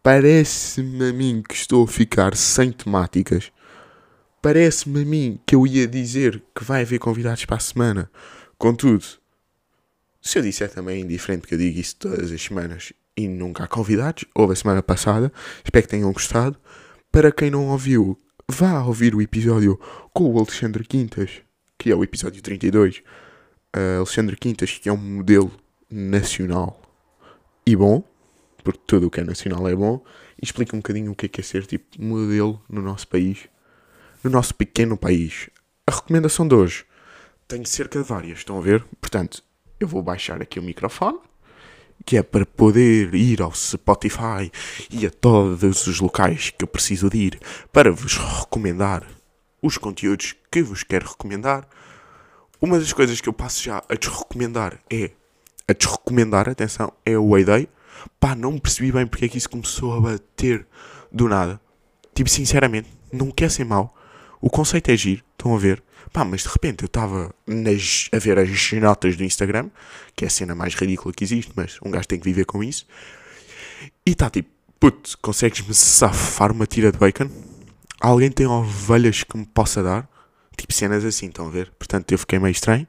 parece-me 0.02 1.10
a 1.10 1.14
mim 1.14 1.44
que 1.48 1.56
estou 1.56 1.84
a 1.84 1.88
ficar 1.88 2.36
sem 2.36 2.72
temáticas. 2.72 3.52
Parece-me 4.42 5.02
a 5.02 5.06
mim 5.06 5.40
que 5.46 5.56
eu 5.56 5.66
ia 5.66 5.88
dizer 5.88 6.44
que 6.56 6.64
vai 6.64 6.82
haver 6.82 7.00
convidados 7.00 7.46
para 7.46 7.58
a 7.58 7.60
semana. 7.60 8.12
Contudo, 8.58 9.06
se 10.22 10.40
eu 10.40 10.44
disser 10.44 10.70
também 10.70 10.98
é 10.98 11.04
indiferente 11.04 11.48
que 11.48 11.54
eu 11.54 11.58
digo 11.58 11.80
isso 11.80 11.96
todas 11.98 12.32
as 12.32 12.42
semanas 12.42 12.94
e 13.16 13.28
nunca 13.28 13.64
há 13.64 13.68
convidados, 13.68 14.26
houve 14.36 14.54
a 14.54 14.56
semana 14.56 14.84
passada, 14.84 15.32
espero 15.64 15.84
que 15.84 15.90
tenham 15.90 16.12
gostado. 16.12 16.58
Para 17.12 17.32
quem 17.32 17.50
não 17.50 17.68
ouviu, 17.68 18.18
vá 18.48 18.84
ouvir 18.84 19.16
o 19.16 19.22
episódio 19.22 19.80
com 20.14 20.32
o 20.32 20.38
Alexandre 20.38 20.84
Quintas, 20.84 21.42
que 21.78 21.92
é 21.92 21.96
o 21.96 22.04
episódio 22.04 22.42
32. 22.42 23.04
Uh, 23.76 23.98
Alexandre 24.00 24.36
Quintas, 24.36 24.78
que 24.78 24.90
é 24.90 24.94
um 24.94 24.98
modelo 24.98 25.52
nacional 25.90 26.82
e 27.66 27.76
bom, 27.76 28.04
porque 28.68 28.84
tudo 28.86 29.08
o 29.08 29.10
que 29.10 29.22
é 29.22 29.24
nacional 29.24 29.66
é 29.70 29.74
bom, 29.74 30.04
e 30.38 30.44
explica 30.44 30.76
um 30.76 30.80
bocadinho 30.80 31.14
o 31.14 31.16
que 31.16 31.28
é, 31.28 31.30
que 31.30 31.40
é 31.40 31.44
ser 31.44 31.66
tipo 31.66 32.04
modelo 32.04 32.62
no 32.68 32.82
nosso 32.82 33.08
país, 33.08 33.48
no 34.22 34.30
nosso 34.30 34.54
pequeno 34.54 34.98
país. 34.98 35.50
A 35.86 35.92
recomendação 35.96 36.46
de 36.46 36.54
hoje 36.54 36.84
tem 37.48 37.64
cerca 37.64 37.98
de 37.98 38.06
várias, 38.06 38.40
estão 38.40 38.58
a 38.58 38.62
ver? 38.62 38.84
Portanto, 39.00 39.42
eu 39.80 39.88
vou 39.88 40.04
baixar 40.04 40.42
aqui 40.42 40.60
o 40.60 40.64
microfone, 40.64 41.18
que 42.06 42.18
é 42.18 42.24
para 42.24 42.46
poder 42.46 43.16
ir 43.16 43.42
ao 43.42 43.54
Spotify 43.56 44.52
e 44.92 45.06
a 45.06 45.10
todos 45.10 45.88
os 45.88 46.02
locais 46.02 46.50
que 46.50 46.66
eu 46.66 46.68
preciso 46.68 47.10
de 47.10 47.18
ir 47.20 47.40
para 47.72 47.90
vos 47.90 48.18
recomendar 48.18 49.08
os 49.62 49.78
conteúdos 49.78 50.36
que 50.52 50.62
vos 50.62 50.84
quero 50.84 51.08
recomendar. 51.08 51.66
Uma 52.60 52.78
das 52.78 52.92
coisas 52.92 53.22
que 53.22 53.30
eu 53.30 53.34
passo 53.34 53.64
já 53.64 53.82
a 53.88 53.96
desrecomendar 53.96 54.78
é 54.90 55.12
a 55.70 55.72
desrecomendar, 55.72 56.50
atenção, 56.50 56.92
é 57.06 57.18
o 57.18 57.30
Wayday. 57.30 57.70
Pá, 58.20 58.36
não 58.36 58.58
percebi 58.58 58.92
bem 58.92 59.06
porque 59.06 59.26
é 59.26 59.28
que 59.28 59.38
isso 59.38 59.50
começou 59.50 59.94
a 59.94 60.02
bater 60.02 60.66
do 61.12 61.28
nada. 61.28 61.60
Tipo, 62.14 62.30
sinceramente, 62.30 62.90
não 63.12 63.32
quer 63.32 63.50
ser 63.52 63.64
mau. 63.64 63.96
O 64.42 64.50
conceito 64.50 64.90
é 64.90 64.98
giro, 64.98 65.24
estão 65.34 65.56
a 65.56 65.58
ver? 65.58 65.84
Pá, 66.12 66.24
mas 66.24 66.44
de 66.44 66.50
repente 66.50 66.84
eu 66.84 66.88
estava 66.88 67.34
a 67.48 68.18
ver 68.18 68.40
as 68.40 68.72
notas 68.74 69.16
do 69.16 69.24
Instagram, 69.24 69.70
que 70.16 70.24
é 70.24 70.28
a 70.28 70.32
cena 70.32 70.56
mais 70.56 70.74
ridícula 70.74 71.14
que 71.14 71.24
existe, 71.24 71.52
mas 71.56 71.78
um 71.84 71.92
gajo 71.92 72.08
tem 72.08 72.20
que 72.20 72.26
viver 72.26 72.46
com 72.46 72.64
isso. 72.64 72.86
E 74.06 74.12
está 74.12 74.30
tipo, 74.30 74.50
puto, 74.80 75.18
consegues-me 75.22 75.74
safar 75.74 76.52
uma 76.52 76.66
tira 76.66 76.92
de 76.92 76.98
bacon? 76.98 77.30
Alguém 78.00 78.32
tem 78.32 78.46
ovelhas 78.46 79.24
que 79.24 79.38
me 79.38 79.46
possa 79.46 79.84
dar? 79.84 80.08
Tipo 80.56 80.74
cenas 80.74 81.04
assim, 81.04 81.28
estão 81.28 81.48
a 81.48 81.50
ver? 81.50 81.72
Portanto, 81.78 82.12
eu 82.12 82.18
fiquei 82.18 82.40
meio 82.40 82.52
estranho. 82.52 82.88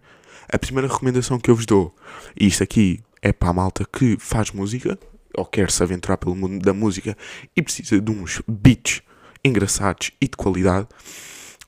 A 0.51 0.59
primeira 0.59 0.89
recomendação 0.89 1.39
que 1.39 1.51
eu 1.51 1.55
vos 1.55 1.67
dou, 1.67 1.95
e 2.39 2.47
isto 2.47 2.63
aqui 2.63 3.01
é 3.23 3.33
para 3.33 3.51
a 3.51 3.53
malta 3.53 3.85
que 3.85 4.17
faz 4.19 4.51
música, 4.51 4.99
ou 5.37 5.45
quer 5.45 5.71
se 5.71 5.83
aventurar 5.83 6.17
pelo 6.17 6.35
mundo 6.35 6.65
da 6.65 6.73
música 6.73 7.17
e 7.55 7.63
precisa 7.63 8.01
de 8.01 8.11
uns 8.11 8.43
beats 8.47 9.03
engraçados 9.45 10.11
e 10.21 10.27
de 10.27 10.37
qualidade, 10.37 10.89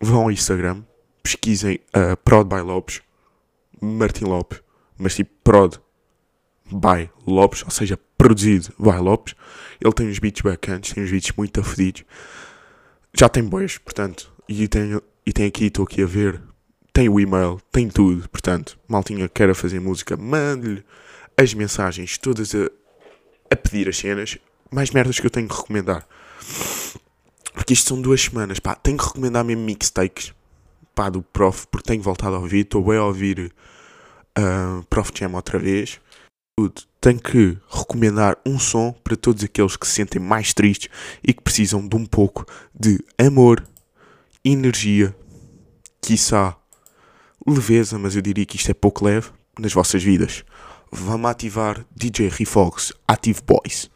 vão 0.00 0.22
ao 0.22 0.30
Instagram, 0.30 0.82
pesquisem 1.22 1.78
uh, 1.94 2.16
Prod 2.24 2.48
by 2.48 2.60
Lopes, 2.60 3.00
Martin 3.80 4.24
Lopes, 4.24 4.60
mas 4.98 5.14
tipo 5.14 5.30
Prod 5.44 5.76
by 6.70 7.10
Lopes, 7.26 7.62
ou 7.64 7.70
seja, 7.70 7.98
produzido 8.16 8.72
by 8.78 8.98
Lopes. 8.98 9.34
Ele 9.80 9.92
tem 9.92 10.08
uns 10.08 10.18
beats 10.18 10.42
bacanas, 10.42 10.90
tem 10.90 11.02
uns 11.04 11.10
beats 11.10 11.32
muito 11.36 11.60
afedidos. 11.60 12.04
Já 13.12 13.28
tem 13.28 13.42
bois, 13.42 13.78
portanto, 13.78 14.32
e 14.48 14.68
tem, 14.68 15.00
e 15.26 15.32
tem 15.32 15.46
aqui, 15.46 15.66
estou 15.66 15.84
aqui 15.84 16.02
a 16.02 16.06
ver, 16.06 16.40
tem 16.92 17.08
o 17.08 17.18
e-mail, 17.18 17.60
tem 17.72 17.88
tudo, 17.88 18.28
portanto, 18.28 18.78
maltinha 18.86 19.28
queira 19.28 19.54
fazer 19.54 19.80
música, 19.80 20.16
mande-lhe 20.16 20.84
as 21.40 21.54
mensagens 21.54 22.18
todas 22.18 22.54
a, 22.54 22.70
a 23.50 23.56
pedir 23.56 23.88
as 23.88 23.96
cenas, 23.96 24.36
mais 24.70 24.90
merdas 24.90 25.18
que 25.18 25.26
eu 25.26 25.30
tenho 25.30 25.48
que 25.48 25.56
recomendar. 25.56 26.06
Porque 27.54 27.72
isto 27.72 27.88
são 27.88 28.00
duas 28.00 28.20
semanas, 28.20 28.60
pá, 28.60 28.74
tenho 28.74 28.98
que 28.98 29.04
recomendar 29.04 29.42
mesmo 29.42 29.64
mixtakes, 29.64 30.34
pá, 30.94 31.08
do 31.08 31.22
Prof, 31.22 31.66
porque 31.68 31.88
tenho 31.88 32.02
voltado 32.02 32.36
a 32.36 32.38
ouvir, 32.38 32.60
estou 32.60 32.84
bem 32.84 32.98
a 32.98 33.04
ouvir 33.04 33.52
uh, 34.38 34.84
Prof 34.90 35.10
Jam 35.14 35.34
outra 35.34 35.58
vez. 35.58 35.98
Tenho 37.00 37.18
que 37.18 37.56
recomendar 37.70 38.36
um 38.44 38.58
som 38.58 38.92
para 38.92 39.16
todos 39.16 39.42
aqueles 39.42 39.76
que 39.76 39.86
se 39.86 39.94
sentem 39.94 40.20
mais 40.20 40.52
tristes 40.52 40.90
e 41.24 41.32
que 41.32 41.42
precisam 41.42 41.88
de 41.88 41.96
um 41.96 42.04
pouco 42.04 42.44
de 42.78 43.02
amor, 43.16 43.66
energia, 44.44 45.16
quiçá 46.02 46.54
leveza, 47.46 47.98
mas 47.98 48.14
eu 48.14 48.20
diria 48.20 48.44
que 48.44 48.56
isto 48.56 48.70
é 48.70 48.74
pouco 48.74 49.06
leve 49.06 49.30
nas 49.58 49.72
vossas 49.72 50.02
vidas. 50.02 50.44
Vamos 50.92 51.30
ativar 51.30 51.86
DJ 51.94 52.28
Refox 52.28 52.92
Active 53.06 53.40
Boys. 53.46 53.88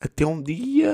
Até 0.00 0.26
um 0.26 0.42
dia. 0.42 0.92